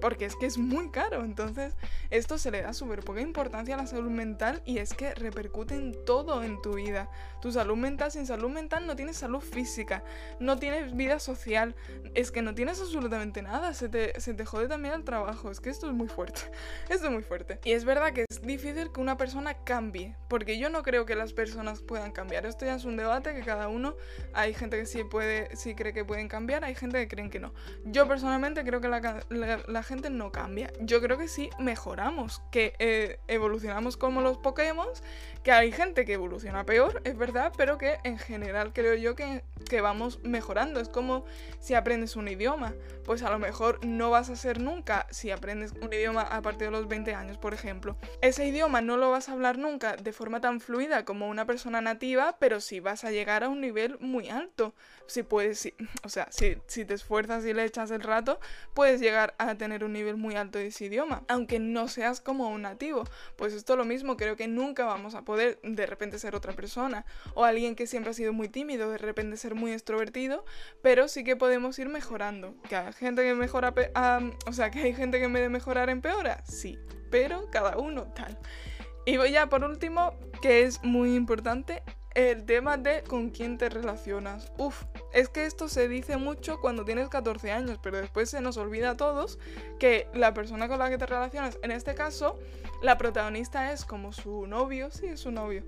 Porque 0.00 0.24
es 0.24 0.36
que 0.36 0.46
es 0.46 0.56
muy 0.56 0.90
caro. 0.90 1.22
Entonces, 1.22 1.74
esto 2.08 2.38
se 2.38 2.50
le 2.50 2.62
da 2.62 2.72
súper 2.72 3.00
poca 3.04 3.20
importancia 3.20 3.74
a 3.74 3.78
la 3.78 3.86
salud 3.86 4.10
mental 4.10 4.62
y 4.64 4.78
es 4.78 4.94
que 4.94 5.14
repercute 5.14 5.74
en 5.74 6.02
todo 6.06 6.29
en 6.42 6.60
tu 6.62 6.74
vida. 6.74 7.10
Tu 7.40 7.50
salud 7.52 7.76
mental, 7.76 8.10
sin 8.10 8.26
salud 8.26 8.50
mental 8.50 8.86
no 8.86 8.96
tienes 8.96 9.16
salud 9.16 9.40
física, 9.40 10.04
no 10.38 10.58
tienes 10.58 10.94
vida 10.94 11.18
social, 11.18 11.74
es 12.14 12.30
que 12.30 12.42
no 12.42 12.54
tienes 12.54 12.80
absolutamente 12.80 13.42
nada, 13.42 13.72
se 13.72 13.88
te, 13.88 14.20
se 14.20 14.34
te 14.34 14.44
jode 14.44 14.68
también 14.68 14.94
el 14.94 15.04
trabajo, 15.04 15.50
es 15.50 15.60
que 15.60 15.70
esto 15.70 15.86
es 15.86 15.92
muy 15.94 16.08
fuerte, 16.08 16.42
esto 16.88 17.06
es 17.06 17.12
muy 17.12 17.22
fuerte. 17.22 17.58
Y 17.64 17.72
es 17.72 17.84
verdad 17.84 18.12
que 18.12 18.26
es 18.28 18.42
difícil 18.42 18.92
que 18.92 19.00
una 19.00 19.16
persona 19.16 19.54
cambie, 19.64 20.16
porque 20.28 20.58
yo 20.58 20.68
no 20.68 20.82
creo 20.82 21.06
que 21.06 21.14
las 21.14 21.32
personas 21.32 21.80
puedan 21.80 22.12
cambiar, 22.12 22.44
esto 22.44 22.66
ya 22.66 22.74
es 22.74 22.84
un 22.84 22.96
debate 22.96 23.34
que 23.34 23.42
cada 23.42 23.68
uno, 23.68 23.96
hay 24.34 24.52
gente 24.52 24.78
que 24.78 24.86
sí 24.86 25.04
puede, 25.04 25.54
sí 25.56 25.74
cree 25.74 25.94
que 25.94 26.04
pueden 26.04 26.28
cambiar, 26.28 26.64
hay 26.64 26.74
gente 26.74 26.98
que 26.98 27.08
creen 27.08 27.30
que 27.30 27.40
no. 27.40 27.54
Yo 27.84 28.06
personalmente 28.06 28.64
creo 28.64 28.80
que 28.80 28.88
la, 28.88 29.24
la, 29.28 29.82
gente 29.82 30.10
no 30.10 30.30
cambia, 30.30 30.70
yo 30.80 31.00
creo 31.00 31.16
que 31.16 31.28
sí 31.28 31.48
mejoramos, 31.58 32.42
que 32.52 32.74
eh, 32.78 33.18
evolucionamos 33.28 33.96
como 33.96 34.20
los 34.20 34.38
Pokémon, 34.38 34.88
que 35.42 35.52
hay 35.52 35.72
gente 35.72 36.04
que 36.04 36.14
evoluciona 36.14 36.66
peor, 36.66 37.00
es 37.04 37.16
verdad, 37.16 37.52
pero 37.56 37.78
que 37.78 37.98
en 38.04 38.18
general 38.18 38.72
creo 38.72 38.94
yo 38.94 39.14
que, 39.14 39.42
que, 39.68 39.80
vamos 39.80 40.20
mejorando. 40.22 40.80
Es 40.80 40.88
como 40.88 41.24
si 41.60 41.74
aprendes 41.74 42.16
un 42.16 42.28
idioma, 42.28 42.74
pues 43.04 43.22
a 43.22 43.30
lo 43.30 43.38
mejor 43.38 43.84
no 43.84 44.10
vas 44.10 44.28
a 44.28 44.36
ser 44.36 44.60
nunca, 44.60 45.06
si 45.10 45.30
aprendes 45.30 45.72
un 45.80 45.92
idioma 45.92 46.22
a 46.22 46.42
partir 46.42 46.66
de 46.66 46.72
los 46.72 46.88
20 46.88 47.14
años, 47.14 47.38
por 47.38 47.54
ejemplo, 47.54 47.96
ese 48.20 48.46
idioma 48.46 48.82
no 48.82 48.96
lo 48.96 49.10
vas 49.10 49.28
a 49.28 49.32
hablar 49.32 49.56
nunca 49.56 49.96
de 49.96 50.12
forma 50.12 50.40
tan 50.40 50.60
fluida 50.60 51.04
como 51.04 51.28
una 51.28 51.46
persona 51.46 51.80
nativa, 51.80 52.36
pero 52.38 52.60
sí 52.60 52.80
vas 52.80 53.04
a 53.04 53.10
llegar 53.10 53.42
a 53.42 53.48
un 53.48 53.60
nivel 53.60 53.98
muy 54.00 54.28
alto. 54.28 54.74
Si 55.06 55.22
puedes, 55.22 55.72
o 56.04 56.08
sea, 56.08 56.28
si, 56.30 56.58
si 56.66 56.84
te 56.84 56.94
esfuerzas 56.94 57.44
y 57.44 57.52
le 57.52 57.64
echas 57.64 57.90
el 57.90 58.02
rato, 58.02 58.38
puedes 58.74 59.00
llegar 59.00 59.34
a 59.38 59.54
tener 59.56 59.84
un 59.84 59.92
nivel 59.92 60.16
muy 60.16 60.36
alto 60.36 60.58
de 60.58 60.68
ese 60.68 60.84
idioma, 60.84 61.24
aunque 61.28 61.58
no 61.58 61.88
seas 61.88 62.20
como 62.20 62.50
un 62.50 62.62
nativo. 62.62 63.04
Pues 63.36 63.54
esto 63.54 63.74
lo 63.74 63.84
mismo, 63.84 64.16
creo 64.16 64.36
que 64.36 64.46
nunca 64.46 64.84
vamos 64.84 65.14
a 65.14 65.22
poder 65.22 65.29
de 65.36 65.86
repente 65.86 66.18
ser 66.18 66.34
otra 66.34 66.52
persona 66.52 67.04
o 67.34 67.44
alguien 67.44 67.76
que 67.76 67.86
siempre 67.86 68.10
ha 68.10 68.14
sido 68.14 68.32
muy 68.32 68.48
tímido 68.48 68.90
de 68.90 68.98
repente 68.98 69.36
ser 69.36 69.54
muy 69.54 69.72
extrovertido, 69.72 70.44
pero 70.82 71.08
sí 71.08 71.24
que 71.24 71.36
podemos 71.36 71.78
ir 71.78 71.88
mejorando. 71.88 72.54
Que 72.68 72.76
hay 72.76 72.92
gente 72.92 73.22
que 73.22 73.34
mejora, 73.34 73.74
o 74.46 74.52
sea, 74.52 74.70
que 74.70 74.80
hay 74.80 74.94
gente 74.94 75.18
que 75.18 75.24
en 75.24 75.32
vez 75.32 75.42
de 75.42 75.48
mejorar 75.48 75.90
empeora, 75.90 76.42
sí, 76.46 76.78
pero 77.10 77.50
cada 77.50 77.76
uno 77.78 78.04
tal. 78.14 78.38
Y 79.06 79.16
voy 79.16 79.32
ya 79.32 79.48
por 79.48 79.64
último, 79.64 80.14
que 80.42 80.62
es 80.62 80.82
muy 80.84 81.14
importante, 81.14 81.82
el 82.14 82.44
tema 82.44 82.76
de 82.76 83.02
con 83.02 83.30
quién 83.30 83.58
te 83.58 83.68
relacionas. 83.68 84.52
Uf, 84.58 84.84
es 85.12 85.28
que 85.28 85.46
esto 85.46 85.68
se 85.68 85.88
dice 85.88 86.16
mucho 86.16 86.60
cuando 86.60 86.84
tienes 86.84 87.08
14 87.08 87.52
años, 87.52 87.78
pero 87.82 87.98
después 87.98 88.30
se 88.30 88.40
nos 88.40 88.56
olvida 88.56 88.90
a 88.90 88.96
todos 88.96 89.38
que 89.78 90.08
la 90.12 90.34
persona 90.34 90.68
con 90.68 90.78
la 90.78 90.90
que 90.90 90.98
te 90.98 91.06
relacionas, 91.06 91.58
en 91.62 91.70
este 91.70 91.94
caso, 91.94 92.38
la 92.82 92.98
protagonista 92.98 93.72
es 93.72 93.84
como 93.84 94.12
su 94.12 94.46
novio, 94.46 94.90
sí, 94.90 95.06
es 95.06 95.20
su 95.20 95.30
novio. 95.30 95.64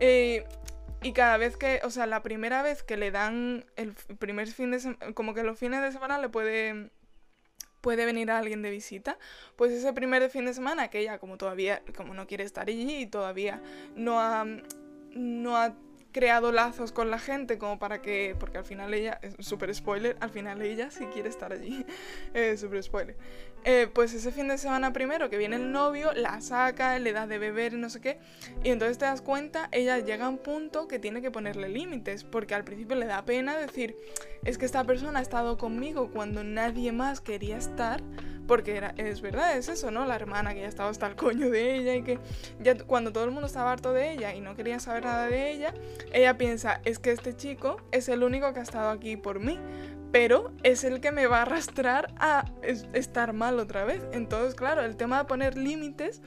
Eh, 0.00 0.44
y 1.02 1.12
cada 1.12 1.36
vez 1.36 1.56
que, 1.56 1.80
o 1.84 1.90
sea, 1.90 2.06
la 2.06 2.22
primera 2.22 2.62
vez 2.62 2.82
que 2.82 2.96
le 2.96 3.10
dan 3.10 3.64
el 3.76 3.92
primer 3.92 4.48
fin 4.48 4.72
de 4.72 4.80
semana, 4.80 5.12
como 5.14 5.34
que 5.34 5.44
los 5.44 5.58
fines 5.58 5.82
de 5.82 5.92
semana 5.92 6.18
le 6.18 6.28
puede 6.28 6.90
puede 7.80 8.04
venir 8.04 8.32
a 8.32 8.38
alguien 8.38 8.62
de 8.62 8.70
visita, 8.72 9.16
pues 9.54 9.70
ese 9.70 9.92
primer 9.92 10.28
fin 10.28 10.44
de 10.44 10.52
semana 10.52 10.88
que 10.88 10.98
ella 10.98 11.20
como 11.20 11.36
todavía, 11.36 11.82
como 11.96 12.14
no 12.14 12.26
quiere 12.26 12.42
estar 12.42 12.66
allí 12.66 12.96
y 12.96 13.06
todavía 13.06 13.62
no 13.94 14.18
ha, 14.18 14.44
no 15.16 15.56
ha 15.56 15.74
creado 16.16 16.50
lazos 16.50 16.92
con 16.92 17.10
la 17.10 17.18
gente 17.18 17.58
como 17.58 17.78
para 17.78 18.00
que, 18.00 18.34
porque 18.40 18.56
al 18.56 18.64
final 18.64 18.94
ella, 18.94 19.20
es 19.20 19.34
súper 19.46 19.74
spoiler, 19.74 20.16
al 20.20 20.30
final 20.30 20.62
ella 20.62 20.90
sí 20.90 21.04
quiere 21.12 21.28
estar 21.28 21.52
allí, 21.52 21.84
eh, 22.34 22.56
súper 22.56 22.82
spoiler. 22.82 23.16
Eh, 23.64 23.86
pues 23.92 24.14
ese 24.14 24.32
fin 24.32 24.48
de 24.48 24.56
semana 24.56 24.94
primero 24.94 25.28
que 25.28 25.36
viene 25.36 25.56
el 25.56 25.72
novio, 25.72 26.14
la 26.14 26.40
saca, 26.40 26.98
le 26.98 27.12
da 27.12 27.26
de 27.26 27.36
beber 27.36 27.74
no 27.74 27.90
sé 27.90 28.00
qué, 28.00 28.18
y 28.64 28.70
entonces 28.70 28.96
te 28.96 29.04
das 29.04 29.20
cuenta, 29.20 29.68
ella 29.72 29.98
llega 29.98 30.24
a 30.24 30.28
un 30.30 30.38
punto 30.38 30.88
que 30.88 30.98
tiene 30.98 31.20
que 31.20 31.30
ponerle 31.30 31.68
límites, 31.68 32.24
porque 32.24 32.54
al 32.54 32.64
principio 32.64 32.96
le 32.96 33.04
da 33.04 33.22
pena 33.26 33.58
decir, 33.58 33.94
es 34.42 34.56
que 34.56 34.64
esta 34.64 34.84
persona 34.84 35.18
ha 35.18 35.22
estado 35.22 35.58
conmigo 35.58 36.10
cuando 36.10 36.44
nadie 36.44 36.92
más 36.92 37.20
quería 37.20 37.58
estar, 37.58 38.02
porque 38.46 38.76
era, 38.76 38.94
es 38.96 39.20
verdad, 39.20 39.56
es 39.56 39.68
eso, 39.68 39.90
¿no? 39.90 40.06
La 40.06 40.16
hermana 40.16 40.54
que 40.54 40.60
ya 40.60 40.68
estaba 40.68 40.90
hasta 40.90 41.06
el 41.06 41.16
coño 41.16 41.50
de 41.50 41.76
ella 41.76 41.94
y 41.94 42.02
que 42.02 42.18
ya 42.60 42.76
cuando 42.76 43.12
todo 43.12 43.24
el 43.24 43.30
mundo 43.30 43.46
estaba 43.46 43.72
harto 43.72 43.92
de 43.92 44.12
ella 44.12 44.34
y 44.34 44.40
no 44.40 44.54
quería 44.54 44.80
saber 44.80 45.04
nada 45.04 45.26
de 45.26 45.50
ella, 45.50 45.74
ella 46.12 46.38
piensa, 46.38 46.80
es 46.84 46.98
que 46.98 47.12
este 47.12 47.34
chico 47.34 47.76
es 47.92 48.08
el 48.08 48.22
único 48.22 48.52
que 48.52 48.60
ha 48.60 48.62
estado 48.62 48.90
aquí 48.90 49.16
por 49.16 49.40
mí, 49.40 49.58
pero 50.12 50.52
es 50.62 50.84
el 50.84 51.00
que 51.00 51.12
me 51.12 51.26
va 51.26 51.38
a 51.38 51.42
arrastrar 51.42 52.14
a 52.18 52.44
estar 52.62 53.32
mal 53.32 53.58
otra 53.58 53.84
vez. 53.84 54.02
Entonces, 54.12 54.54
claro, 54.54 54.82
el 54.82 54.96
tema 54.96 55.18
de 55.18 55.24
poner 55.24 55.56
límites 55.56 56.22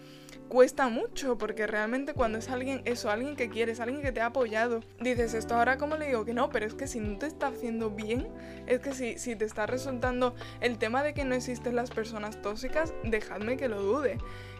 cuesta 0.49 0.89
mucho 0.89 1.37
porque 1.37 1.67
realmente 1.67 2.13
cuando 2.13 2.39
es 2.39 2.49
alguien, 2.49 2.81
eso, 2.85 3.09
alguien 3.09 3.35
que 3.35 3.49
quieres, 3.49 3.79
alguien 3.79 4.01
que 4.01 4.11
te 4.11 4.19
ha 4.19 4.27
apoyado, 4.27 4.81
dices 4.99 5.33
esto 5.33 5.55
ahora 5.55 5.77
como 5.77 5.95
le 5.95 6.07
digo 6.07 6.25
que 6.25 6.33
no, 6.33 6.49
pero 6.49 6.65
es 6.65 6.73
que 6.73 6.87
si 6.87 6.99
no 6.99 7.17
te 7.17 7.27
está 7.27 7.47
haciendo 7.47 7.91
bien, 7.91 8.27
es 8.67 8.79
que 8.79 8.93
si, 8.93 9.17
si 9.17 9.35
te 9.35 9.45
está 9.45 9.67
resultando 9.67 10.35
el 10.59 10.77
tema 10.77 11.03
de 11.03 11.13
que 11.13 11.23
no 11.23 11.35
existen 11.35 11.75
las 11.75 11.91
personas 11.91 12.41
tóxicas, 12.41 12.93
dejadme 13.03 13.55
que 13.55 13.69
lo 13.69 13.81
dude. 13.81 14.17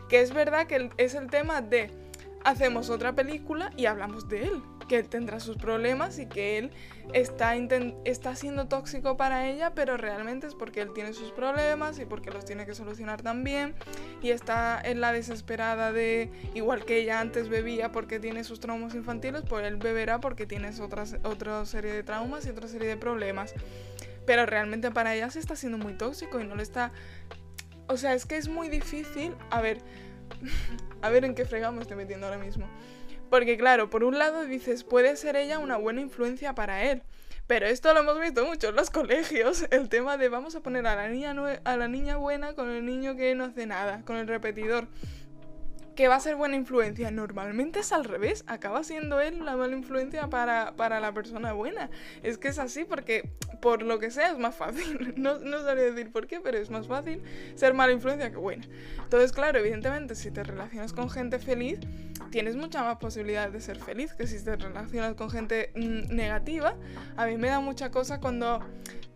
Que 0.07 0.21
es 0.21 0.33
verdad 0.33 0.67
que 0.67 0.89
es 0.97 1.15
el 1.15 1.29
tema 1.29 1.61
de 1.61 1.91
hacemos 2.43 2.89
otra 2.89 3.13
película 3.13 3.71
y 3.75 3.85
hablamos 3.85 4.29
de 4.29 4.43
él, 4.43 4.63
que 4.89 4.97
él 4.97 5.07
tendrá 5.07 5.39
sus 5.39 5.55
problemas 5.55 6.19
y 6.19 6.25
que 6.25 6.57
él 6.57 6.71
está, 7.13 7.55
está 8.03 8.35
siendo 8.35 8.67
tóxico 8.67 9.15
para 9.15 9.47
ella, 9.47 9.73
pero 9.73 9.95
realmente 9.95 10.47
es 10.47 10.55
porque 10.55 10.81
él 10.81 10.91
tiene 10.93 11.13
sus 11.13 11.31
problemas 11.31 11.99
y 11.99 12.05
porque 12.05 12.31
los 12.31 12.43
tiene 12.43 12.65
que 12.65 12.75
solucionar 12.75 13.21
también 13.21 13.75
y 14.21 14.31
está 14.31 14.81
en 14.83 14.99
la 14.99 15.13
desesperada 15.13 15.93
de, 15.93 16.31
igual 16.55 16.83
que 16.83 16.97
ella 16.97 17.21
antes 17.21 17.47
bebía 17.47 17.91
porque 17.93 18.19
tiene 18.19 18.43
sus 18.43 18.59
traumas 18.59 18.95
infantiles, 18.95 19.43
pues 19.47 19.65
él 19.65 19.77
beberá 19.77 20.19
porque 20.19 20.45
tiene 20.45 20.69
otra, 20.81 21.03
otra 21.23 21.65
serie 21.65 21.93
de 21.93 22.03
traumas 22.03 22.45
y 22.45 22.49
otra 22.49 22.67
serie 22.67 22.89
de 22.89 22.97
problemas. 22.97 23.53
Pero 24.25 24.45
realmente 24.45 24.91
para 24.91 25.15
ella 25.15 25.29
se 25.29 25.39
está 25.39 25.55
siendo 25.55 25.77
muy 25.77 25.93
tóxico 25.93 26.39
y 26.39 26.45
no 26.45 26.55
le 26.55 26.63
está... 26.63 26.91
O 27.87 27.97
sea, 27.97 28.13
es 28.13 28.25
que 28.25 28.37
es 28.37 28.47
muy 28.47 28.69
difícil... 28.69 29.35
A 29.49 29.61
ver, 29.61 29.79
a 31.01 31.09
ver 31.09 31.25
en 31.25 31.35
qué 31.35 31.45
fregamos 31.45 31.81
estoy 31.81 31.97
metiendo 31.97 32.27
ahora 32.27 32.39
mismo. 32.39 32.67
Porque 33.29 33.57
claro, 33.57 33.89
por 33.89 34.03
un 34.03 34.17
lado 34.17 34.45
dices, 34.45 34.83
puede 34.83 35.15
ser 35.15 35.35
ella 35.35 35.59
una 35.59 35.77
buena 35.77 36.01
influencia 36.01 36.55
para 36.55 36.83
él. 36.83 37.03
Pero 37.47 37.65
esto 37.65 37.93
lo 37.93 38.01
hemos 38.01 38.19
visto 38.19 38.45
mucho 38.45 38.69
en 38.69 38.75
los 38.75 38.89
colegios, 38.91 39.65
el 39.71 39.89
tema 39.89 40.17
de 40.17 40.29
vamos 40.29 40.55
a 40.55 40.61
poner 40.61 40.85
a 40.85 40.95
la 40.95 41.07
niña, 41.07 41.35
a 41.63 41.77
la 41.77 41.87
niña 41.87 42.17
buena 42.17 42.53
con 42.53 42.69
el 42.69 42.85
niño 42.85 43.15
que 43.15 43.33
no 43.35 43.45
hace 43.45 43.65
nada, 43.65 44.03
con 44.05 44.17
el 44.17 44.27
repetidor 44.27 44.87
que 45.99 46.07
va 46.07 46.15
a 46.15 46.19
ser 46.21 46.37
buena 46.37 46.55
influencia. 46.55 47.11
Normalmente 47.11 47.79
es 47.79 47.91
al 47.91 48.05
revés, 48.05 48.45
acaba 48.47 48.85
siendo 48.85 49.19
él 49.19 49.43
la 49.43 49.57
mala 49.57 49.75
influencia 49.75 50.29
para, 50.29 50.73
para 50.77 51.01
la 51.01 51.13
persona 51.13 51.51
buena. 51.51 51.89
Es 52.23 52.37
que 52.37 52.47
es 52.47 52.57
así 52.57 52.85
porque 52.85 53.29
por 53.61 53.83
lo 53.83 53.99
que 53.99 54.09
sea 54.09 54.31
es 54.31 54.37
más 54.37 54.55
fácil. 54.55 55.13
No, 55.19 55.39
no 55.39 55.61
sabría 55.61 55.91
decir 55.91 56.09
por 56.13 56.27
qué, 56.27 56.39
pero 56.39 56.57
es 56.57 56.69
más 56.69 56.87
fácil 56.87 57.21
ser 57.55 57.73
mala 57.73 57.91
influencia 57.91 58.31
que 58.31 58.37
buena. 58.37 58.65
Entonces, 59.03 59.33
claro, 59.33 59.59
evidentemente, 59.59 60.15
si 60.15 60.31
te 60.31 60.41
relacionas 60.41 60.93
con 60.93 61.09
gente 61.09 61.37
feliz, 61.37 61.79
tienes 62.31 62.55
mucha 62.55 62.81
más 62.81 62.95
posibilidad 62.99 63.49
de 63.49 63.59
ser 63.59 63.77
feliz 63.77 64.13
que 64.13 64.25
si 64.25 64.41
te 64.41 64.55
relacionas 64.55 65.15
con 65.15 65.29
gente 65.29 65.73
mm, 65.75 66.15
negativa. 66.15 66.77
A 67.17 67.25
mí 67.25 67.35
me 67.35 67.49
da 67.49 67.59
mucha 67.59 67.91
cosa 67.91 68.21
cuando 68.21 68.61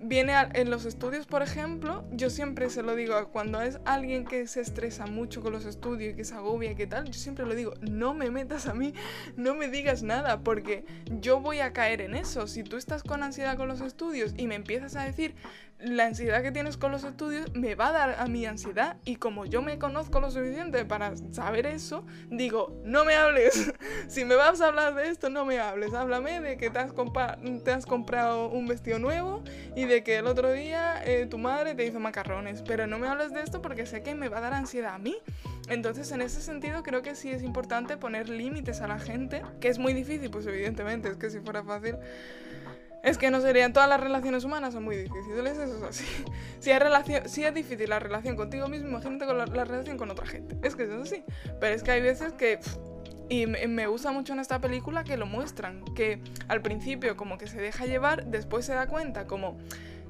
viene 0.04 0.34
en 0.54 0.70
los 0.70 0.86
estudios, 0.86 1.26
por 1.26 1.42
ejemplo, 1.42 2.06
yo 2.12 2.30
siempre 2.30 2.70
se 2.70 2.84
lo 2.84 2.96
digo, 2.96 3.30
cuando 3.30 3.62
es 3.62 3.80
alguien 3.86 4.26
que 4.26 4.48
se 4.48 4.62
estresa 4.62 5.06
mucho 5.06 5.42
con 5.42 5.54
los 5.54 5.66
estudios 5.66 6.14
y 6.14 6.16
que 6.16 6.26
se 6.26 6.36
agobia 6.36 6.72
y 6.72 6.76
que 6.76 6.88
tal, 6.88 7.06
yo 7.06 7.14
siempre 7.14 7.46
lo 7.46 7.56
digo, 7.56 7.74
no 7.82 8.14
me 8.14 8.30
metas 8.30 8.68
a 8.68 8.74
mí, 8.74 8.94
no 9.36 9.56
me 9.56 9.68
digas 9.70 10.04
nada, 10.04 10.42
porque 10.42 10.86
yo 11.22 11.40
voy 11.40 11.60
a 11.60 11.74
caer 11.74 12.02
en 12.02 12.16
eso. 12.16 12.48
Si 12.48 12.64
tú 12.64 12.78
estás 12.78 13.04
con 13.04 13.24
ansiedad 13.24 13.58
con 13.58 13.68
los 13.68 13.82
estudios 13.82 14.34
y 14.38 14.48
me 14.48 14.56
empiezas 14.56 14.96
a 14.96 15.04
decir, 15.04 15.36
la 15.84 16.06
ansiedad 16.06 16.42
que 16.42 16.52
tienes 16.52 16.78
con 16.78 16.92
los 16.92 17.04
estudios 17.04 17.54
me 17.54 17.76
va 17.76 17.90
a 17.90 17.92
dar 17.92 18.16
a 18.20 18.28
mi 18.28 18.46
ansiedad 18.46 18.98
y 19.06 19.18
como 19.18 19.46
yo 19.46 19.62
me 19.62 19.78
conozco 19.78 20.20
lo 20.20 20.32
suficiente 20.32 20.86
para 20.86 21.14
saber 21.32 21.66
eso, 21.66 22.06
digo, 22.30 22.82
no 22.84 23.06
me 23.06 23.16
hables. 23.16 23.74
si 24.08 24.26
me 24.26 24.36
vas 24.36 24.62
a 24.62 24.68
hablar 24.68 24.96
de 24.96 25.10
esto, 25.10 25.30
no 25.30 25.46
me 25.46 25.60
hables. 25.60 25.94
Háblame 25.94 26.40
de 26.42 26.58
que 26.58 26.70
te 26.70 26.80
has, 26.80 26.94
comprado 26.94 28.50
un 28.50 28.68
vestido 28.68 29.00
nuevo 29.00 29.44
y 29.76 29.86
de 29.86 30.04
que 30.04 30.18
el 30.18 30.28
otro 30.28 30.52
día 30.52 31.02
eh, 31.06 31.28
tu 31.30 31.38
madre 31.38 31.76
te 31.76 31.86
hizo 31.86 32.00
macarrones, 32.00 32.62
pero 32.62 32.88
no 32.88 32.98
me 32.98 33.08
hables 33.08 33.34
de 33.34 33.42
esto 33.42 33.62
porque 33.62 33.86
sé 33.86 34.04
que 34.04 34.16
me 34.16 34.30
va 34.30 34.38
a 34.38 34.42
dar 34.42 34.54
ansiedad 34.54 34.96
a 34.96 35.00
mí. 35.00 35.18
Entonces, 35.70 36.12
en 36.12 36.22
ese 36.22 36.42
sentido, 36.42 36.84
creo 36.84 37.02
que 37.02 37.16
sí 37.16 37.30
es 37.30 37.42
importante 37.42 37.98
poner 37.98 38.28
límites 38.30 38.82
a 38.82 38.88
la 38.88 39.00
gente, 39.00 39.42
que 39.62 39.70
es 39.70 39.80
muy 39.80 39.94
difícil, 39.94 40.30
pues 40.30 40.46
evidentemente, 40.46 41.10
es 41.10 41.18
que 41.18 41.30
si 41.30 41.40
fuera 41.40 41.64
fácil 41.64 41.96
es 43.04 43.18
que 43.18 43.30
no 43.30 43.42
serían 43.42 43.74
todas 43.74 43.90
las 43.90 44.00
relaciones 44.00 44.46
humanas 44.46 44.74
son 44.74 44.86
muy 44.86 44.96
difíciles, 44.96 45.58
eso 45.58 45.78
es 45.78 45.84
así. 45.84 46.06
Si, 46.60 46.72
hay 46.72 46.80
si 47.26 47.44
es 47.44 47.54
difícil 47.54 47.90
la 47.90 48.00
relación 48.00 48.38
contigo 48.38 48.70
mismo, 48.70 48.88
imagínate 48.88 49.26
con 49.26 49.38
la, 49.38 49.46
relación 49.46 49.98
con 49.98 50.10
otra 50.10 50.26
gente. 50.26 50.58
Es 50.66 50.78
que 50.78 50.84
eso 50.84 50.96
es 50.96 51.12
así. 51.12 51.26
Pero 51.60 51.76
es 51.76 51.84
que 51.84 51.92
hay 51.92 52.02
veces 52.02 52.32
que... 52.32 52.60
y 53.28 53.46
me 53.48 53.88
gusta 53.88 54.14
mucho 54.14 54.32
en 54.32 54.40
esta 54.40 54.60
película 54.62 55.04
que 55.04 55.18
lo 55.18 55.26
muestran, 55.26 55.84
que 55.94 56.22
al 56.48 56.62
principio 56.62 57.18
como 57.18 57.38
que 57.38 57.48
se 57.48 57.60
deja 57.60 57.86
llevar, 57.86 58.28
después 58.28 58.66
se 58.66 58.74
da 58.74 58.88
cuenta 58.88 59.28
como 59.28 59.58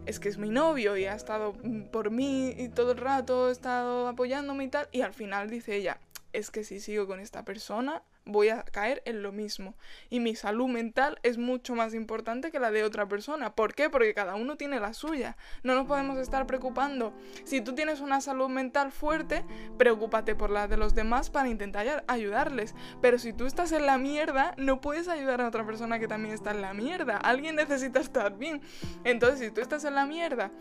es 0.05 0.19
que 0.19 0.29
es 0.29 0.37
mi 0.37 0.49
novio 0.49 0.97
y 0.97 1.05
ha 1.05 1.15
estado 1.15 1.53
por 1.91 2.11
mí 2.11 2.53
y 2.57 2.69
todo 2.69 2.91
el 2.91 2.97
rato 2.97 3.47
ha 3.47 3.51
estado 3.51 4.07
apoyándome 4.07 4.65
y 4.65 4.67
tal, 4.67 4.87
y 4.91 5.01
al 5.01 5.13
final 5.13 5.49
dice 5.49 5.75
ella, 5.75 5.97
es 6.33 6.51
que 6.51 6.63
si 6.63 6.79
sigo 6.79 7.07
con 7.07 7.19
esta 7.19 7.43
persona 7.43 8.03
voy 8.25 8.49
a 8.49 8.63
caer 8.63 9.01
en 9.05 9.21
lo 9.21 9.31
mismo. 9.31 9.75
Y 10.09 10.19
mi 10.19 10.35
salud 10.35 10.67
mental 10.67 11.19
es 11.23 11.37
mucho 11.37 11.75
más 11.75 11.93
importante 11.93 12.51
que 12.51 12.59
la 12.59 12.71
de 12.71 12.83
otra 12.83 13.07
persona. 13.07 13.55
¿Por 13.55 13.73
qué? 13.73 13.89
Porque 13.89 14.13
cada 14.13 14.35
uno 14.35 14.55
tiene 14.55 14.79
la 14.79 14.93
suya. 14.93 15.37
No 15.63 15.75
nos 15.75 15.87
podemos 15.87 16.17
estar 16.17 16.47
preocupando. 16.47 17.13
Si 17.43 17.61
tú 17.61 17.75
tienes 17.75 17.99
una 18.01 18.21
salud 18.21 18.49
mental 18.49 18.91
fuerte, 18.91 19.43
preocúpate 19.77 20.35
por 20.35 20.49
la 20.49 20.67
de 20.67 20.77
los 20.77 20.95
demás 20.95 21.29
para 21.29 21.49
intentar 21.49 22.03
ayudarles. 22.07 22.75
Pero 23.01 23.17
si 23.17 23.33
tú 23.33 23.45
estás 23.45 23.71
en 23.71 23.85
la 23.85 23.97
mierda, 23.97 24.53
no 24.57 24.81
puedes 24.81 25.07
ayudar 25.07 25.41
a 25.41 25.47
otra 25.47 25.65
persona 25.65 25.99
que 25.99 26.07
también 26.07 26.33
está 26.33 26.51
en 26.51 26.61
la 26.61 26.73
mierda. 26.73 27.17
Alguien 27.17 27.55
necesita 27.55 27.99
estar 27.99 28.37
bien. 28.37 28.61
Entonces, 29.03 29.39
si 29.39 29.51
tú 29.51 29.61
estás 29.61 29.83
en 29.85 29.95
la 29.95 30.05
mierda, 30.05 30.51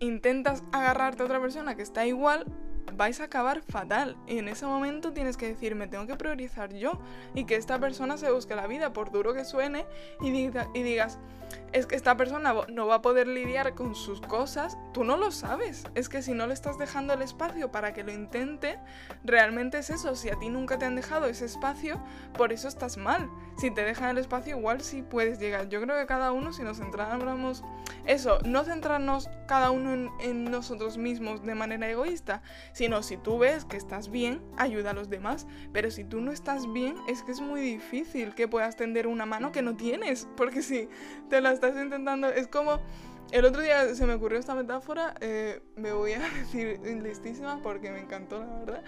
intentas 0.00 0.62
agarrarte 0.72 1.22
a 1.22 1.26
otra 1.26 1.40
persona 1.40 1.74
que 1.74 1.82
está 1.82 2.06
igual, 2.06 2.46
vais 2.92 3.20
a 3.20 3.24
acabar 3.24 3.62
fatal. 3.62 4.16
Y 4.26 4.38
en 4.38 4.48
ese 4.48 4.66
momento 4.66 5.12
tienes 5.12 5.36
que 5.36 5.48
decir, 5.48 5.74
me 5.74 5.86
tengo 5.86 6.06
que 6.06 6.16
priorizar 6.16 6.72
yo 6.72 6.98
y 7.34 7.44
que 7.44 7.56
esta 7.56 7.78
persona 7.78 8.16
se 8.16 8.30
busque 8.30 8.54
la 8.54 8.66
vida, 8.66 8.92
por 8.92 9.10
duro 9.10 9.34
que 9.34 9.44
suene, 9.44 9.86
y, 10.20 10.28
y 10.28 10.82
digas, 10.82 11.18
es 11.72 11.86
que 11.86 11.96
esta 11.96 12.16
persona 12.16 12.54
no 12.68 12.86
va 12.86 12.96
a 12.96 13.02
poder 13.02 13.26
lidiar 13.26 13.74
con 13.74 13.94
sus 13.94 14.20
cosas, 14.20 14.78
tú 14.92 15.04
no 15.04 15.16
lo 15.16 15.30
sabes. 15.30 15.84
Es 15.94 16.08
que 16.08 16.22
si 16.22 16.32
no 16.32 16.46
le 16.46 16.54
estás 16.54 16.78
dejando 16.78 17.14
el 17.14 17.22
espacio 17.22 17.72
para 17.72 17.92
que 17.92 18.04
lo 18.04 18.12
intente, 18.12 18.78
realmente 19.24 19.78
es 19.78 19.90
eso. 19.90 20.14
Si 20.14 20.30
a 20.30 20.38
ti 20.38 20.48
nunca 20.48 20.78
te 20.78 20.84
han 20.84 20.94
dejado 20.94 21.26
ese 21.26 21.44
espacio, 21.46 22.00
por 22.36 22.52
eso 22.52 22.68
estás 22.68 22.96
mal. 22.96 23.28
Si 23.56 23.70
te 23.70 23.84
dejan 23.84 24.10
el 24.10 24.18
espacio, 24.18 24.56
igual 24.56 24.82
sí 24.82 25.02
puedes 25.02 25.38
llegar. 25.38 25.68
Yo 25.68 25.80
creo 25.80 25.98
que 25.98 26.06
cada 26.06 26.32
uno, 26.32 26.52
si 26.52 26.62
nos 26.62 26.78
centráramos, 26.78 27.64
eso, 28.06 28.38
no 28.44 28.64
centrarnos 28.64 29.28
cada 29.46 29.70
uno 29.70 30.12
en, 30.20 30.44
nosotros 30.44 30.98
mismos 30.98 31.42
de 31.42 31.54
manera 31.54 31.88
egoísta, 31.88 32.42
sino 32.72 33.02
si 33.02 33.16
tú 33.16 33.38
ves 33.38 33.64
que 33.64 33.76
estás 33.76 34.10
bien, 34.10 34.42
ayuda 34.56 34.90
a 34.90 34.94
los 34.94 35.08
demás. 35.08 35.46
Pero 35.72 35.90
si 35.90 36.04
tú 36.04 36.20
no 36.20 36.30
estás 36.30 36.70
bien, 36.72 36.96
es 37.08 37.22
que 37.22 37.32
es 37.32 37.40
muy 37.40 37.60
difícil 37.60 38.34
que 38.34 38.46
puedas 38.46 38.76
tender 38.76 39.06
una 39.06 39.26
mano 39.26 39.52
que 39.52 39.62
no 39.62 39.76
tienes. 39.76 40.28
Porque 40.36 40.62
si 40.62 40.88
te 41.28 41.40
la 41.44 41.52
estás 41.52 41.76
intentando. 41.76 42.28
Es 42.28 42.48
como. 42.48 42.80
El 43.30 43.46
otro 43.46 43.62
día 43.62 43.94
se 43.94 44.06
me 44.06 44.14
ocurrió 44.14 44.38
esta 44.38 44.54
metáfora, 44.54 45.14
eh, 45.20 45.60
me 45.76 45.92
voy 45.92 46.12
a 46.12 46.20
decir 46.38 46.78
listísima 47.02 47.58
porque 47.62 47.90
me 47.90 47.98
encantó, 47.98 48.38
la 48.38 48.58
verdad. 48.60 48.82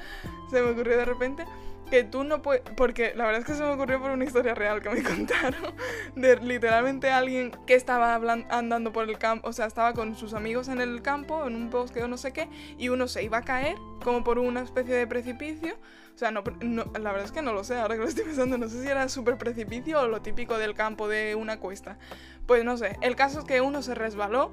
Se 0.51 0.61
me 0.61 0.71
ocurrió 0.71 0.97
de 0.97 1.05
repente 1.05 1.45
que 1.91 2.05
tú 2.05 2.25
no 2.25 2.43
puedes, 2.43 2.63
porque 2.77 3.15
la 3.15 3.25
verdad 3.25 3.41
es 3.41 3.47
que 3.47 3.55
se 3.55 3.63
me 3.63 3.71
ocurrió 3.71 4.01
por 4.01 4.11
una 4.11 4.25
historia 4.25 4.55
real 4.55 4.83
que 4.83 4.91
me 4.91 5.03
contaron, 5.05 5.75
de 6.15 6.37
literalmente 6.37 7.11
alguien 7.11 7.53
que 7.67 7.75
estaba 7.75 8.15
andando 8.15 8.93
por 8.93 9.09
el 9.09 9.19
campo, 9.19 9.49
o 9.49 9.53
sea, 9.53 9.67
estaba 9.67 9.95
con 9.95 10.17
sus 10.17 10.35
amigos 10.35 10.69
en 10.69 10.81
el 10.81 11.03
campo, 11.03 11.47
en 11.47 11.55
un 11.55 11.71
bosque 11.71 12.03
o 12.03 12.09
no 12.09 12.17
sé 12.17 12.33
qué, 12.33 12.49
y 12.79 12.89
uno 12.89 13.09
se 13.09 13.23
iba 13.23 13.39
a 13.39 13.43
caer 13.43 13.77
como 14.03 14.25
por 14.25 14.39
una 14.39 14.63
especie 14.63 14.95
de 14.95 15.07
precipicio. 15.07 15.77
O 16.15 16.19
sea, 16.19 16.31
no, 16.31 16.43
la 16.43 17.13
verdad 17.13 17.25
es 17.25 17.33
que 17.33 17.43
no 17.43 17.53
lo 17.53 17.63
sé, 17.63 17.77
ahora 17.77 17.95
que 17.95 18.01
lo 18.01 18.09
estoy 18.09 18.25
pensando, 18.25 18.57
no 18.57 18.71
sé 18.71 18.83
si 18.83 18.89
era 18.89 19.07
súper 19.11 19.37
precipicio 19.37 20.01
o 20.01 20.09
lo 20.09 20.23
típico 20.23 20.57
del 20.57 20.73
campo 20.75 21.09
de 21.09 21.35
una 21.35 21.61
cuesta. 21.61 21.99
Pues 22.47 22.65
no 22.65 22.79
sé, 22.79 22.97
el 23.03 23.17
caso 23.17 23.41
es 23.41 23.45
que 23.45 23.61
uno 23.61 23.83
se 23.83 23.95
resbaló 23.95 24.51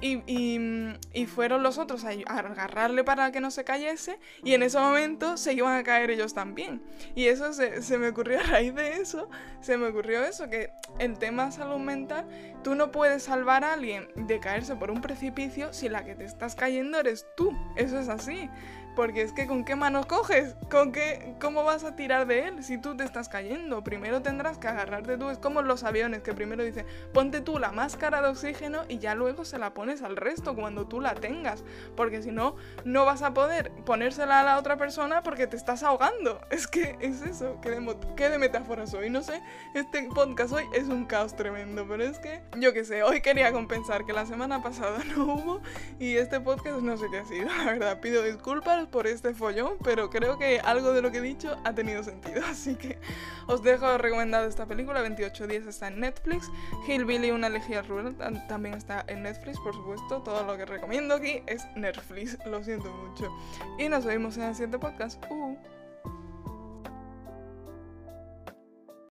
y, 0.00 0.22
y, 0.26 1.26
fueron 1.26 1.62
los 1.62 1.78
otros 1.78 2.04
a, 2.04 2.10
agarrarle 2.10 3.02
para 3.04 3.32
que 3.32 3.40
no 3.40 3.50
se 3.50 3.64
cayese 3.64 4.18
y 4.44 4.54
en 4.54 4.62
ese 4.62 4.78
momento 4.78 5.36
se 5.36 5.54
iban 5.54 5.78
a 5.78 5.82
caer 5.82 6.10
ellos 6.10 6.34
también. 6.34 6.75
Y 7.14 7.26
eso 7.26 7.52
se, 7.52 7.82
se, 7.82 7.98
me 7.98 8.08
ocurrió 8.08 8.40
a 8.40 8.42
raíz 8.42 8.74
de 8.74 8.96
eso, 8.96 9.28
se 9.60 9.76
me 9.76 9.88
ocurrió 9.88 10.24
eso, 10.24 10.48
que 10.48 10.70
el 10.98 11.18
tema 11.18 11.50
salud 11.50 11.78
mental, 11.78 12.26
tú 12.62 12.74
no 12.74 12.90
puedes 12.92 13.24
salvar 13.24 13.64
a 13.64 13.74
alguien 13.74 14.08
de 14.14 14.40
caerse 14.40 14.76
por 14.76 14.90
un 14.90 15.00
precipicio 15.00 15.72
si 15.72 15.88
la 15.88 16.04
que 16.04 16.14
te 16.14 16.24
estás 16.24 16.54
cayendo 16.54 16.98
eres 16.98 17.26
tú. 17.36 17.52
Eso 17.76 17.98
es 17.98 18.08
así. 18.08 18.48
Porque 18.96 19.22
es 19.22 19.32
que 19.32 19.46
con 19.46 19.64
qué 19.64 19.76
mano 19.76 20.08
coges, 20.08 20.56
con 20.70 20.90
qué, 20.90 21.34
cómo 21.40 21.62
vas 21.62 21.84
a 21.84 21.94
tirar 21.94 22.26
de 22.26 22.48
él 22.48 22.64
si 22.64 22.78
tú 22.78 22.96
te 22.96 23.04
estás 23.04 23.28
cayendo. 23.28 23.84
Primero 23.84 24.22
tendrás 24.22 24.58
que 24.58 24.68
agarrarte 24.68 25.18
tú. 25.18 25.30
Es 25.30 25.38
como 25.38 25.62
los 25.62 25.84
aviones 25.84 26.22
que 26.22 26.32
primero 26.32 26.64
dicen, 26.64 26.86
ponte 27.12 27.40
tú 27.42 27.58
la 27.58 27.72
máscara 27.72 28.22
de 28.22 28.28
oxígeno 28.28 28.84
y 28.88 28.98
ya 28.98 29.14
luego 29.14 29.44
se 29.44 29.58
la 29.58 29.74
pones 29.74 30.02
al 30.02 30.16
resto 30.16 30.56
cuando 30.56 30.86
tú 30.86 31.00
la 31.00 31.14
tengas. 31.14 31.62
Porque 31.94 32.22
si 32.22 32.32
no, 32.32 32.56
no 32.84 33.04
vas 33.04 33.22
a 33.22 33.34
poder 33.34 33.70
ponérsela 33.84 34.40
a 34.40 34.44
la 34.44 34.58
otra 34.58 34.76
persona 34.76 35.22
porque 35.22 35.46
te 35.46 35.56
estás 35.56 35.82
ahogando. 35.82 36.40
Es 36.56 36.66
que 36.66 36.96
es 37.00 37.20
eso, 37.20 37.60
qué 37.60 37.68
de, 37.68 37.96
qué 38.16 38.30
de 38.30 38.38
metáfora 38.38 38.86
soy. 38.86 39.10
No 39.10 39.22
sé, 39.22 39.42
este 39.74 40.08
podcast 40.14 40.54
hoy 40.54 40.64
es 40.72 40.84
un 40.84 41.04
caos 41.04 41.36
tremendo, 41.36 41.86
pero 41.86 42.02
es 42.02 42.18
que 42.18 42.40
yo 42.58 42.72
qué 42.72 42.82
sé, 42.84 43.02
hoy 43.02 43.20
quería 43.20 43.52
compensar 43.52 44.06
que 44.06 44.14
la 44.14 44.24
semana 44.24 44.62
pasada 44.62 45.00
no 45.16 45.24
hubo 45.24 45.60
y 45.98 46.16
este 46.16 46.40
podcast 46.40 46.80
no 46.80 46.96
sé 46.96 47.06
qué 47.10 47.18
ha 47.18 47.24
sido. 47.26 47.48
La 47.56 47.64
verdad, 47.64 48.00
pido 48.00 48.22
disculpas 48.22 48.85
por 48.86 49.06
este 49.06 49.34
follón, 49.34 49.74
pero 49.82 50.10
creo 50.10 50.38
que 50.38 50.60
algo 50.60 50.92
de 50.92 51.02
lo 51.02 51.10
que 51.10 51.18
he 51.18 51.22
dicho 51.22 51.56
ha 51.64 51.74
tenido 51.74 52.02
sentido. 52.02 52.42
Así 52.50 52.76
que 52.76 52.98
os 53.46 53.62
dejo 53.62 53.98
recomendado 53.98 54.46
esta 54.46 54.66
película. 54.66 55.00
28 55.02 55.46
días 55.46 55.66
está 55.66 55.88
en 55.88 56.00
Netflix. 56.00 56.50
Hillbilly, 56.86 57.30
una 57.30 57.48
elegía 57.48 57.82
rural, 57.82 58.16
también 58.48 58.74
está 58.74 59.04
en 59.08 59.22
Netflix, 59.22 59.58
por 59.60 59.74
supuesto. 59.74 60.22
Todo 60.22 60.44
lo 60.44 60.56
que 60.56 60.64
recomiendo 60.64 61.14
aquí 61.14 61.42
es 61.46 61.64
Netflix. 61.76 62.38
Lo 62.46 62.62
siento 62.62 62.90
mucho. 62.92 63.32
Y 63.78 63.88
nos 63.88 64.04
vemos 64.04 64.36
en 64.36 64.44
el 64.44 64.54
siguiente 64.54 64.78
podcast. 64.78 65.22
Uh. 65.30 65.75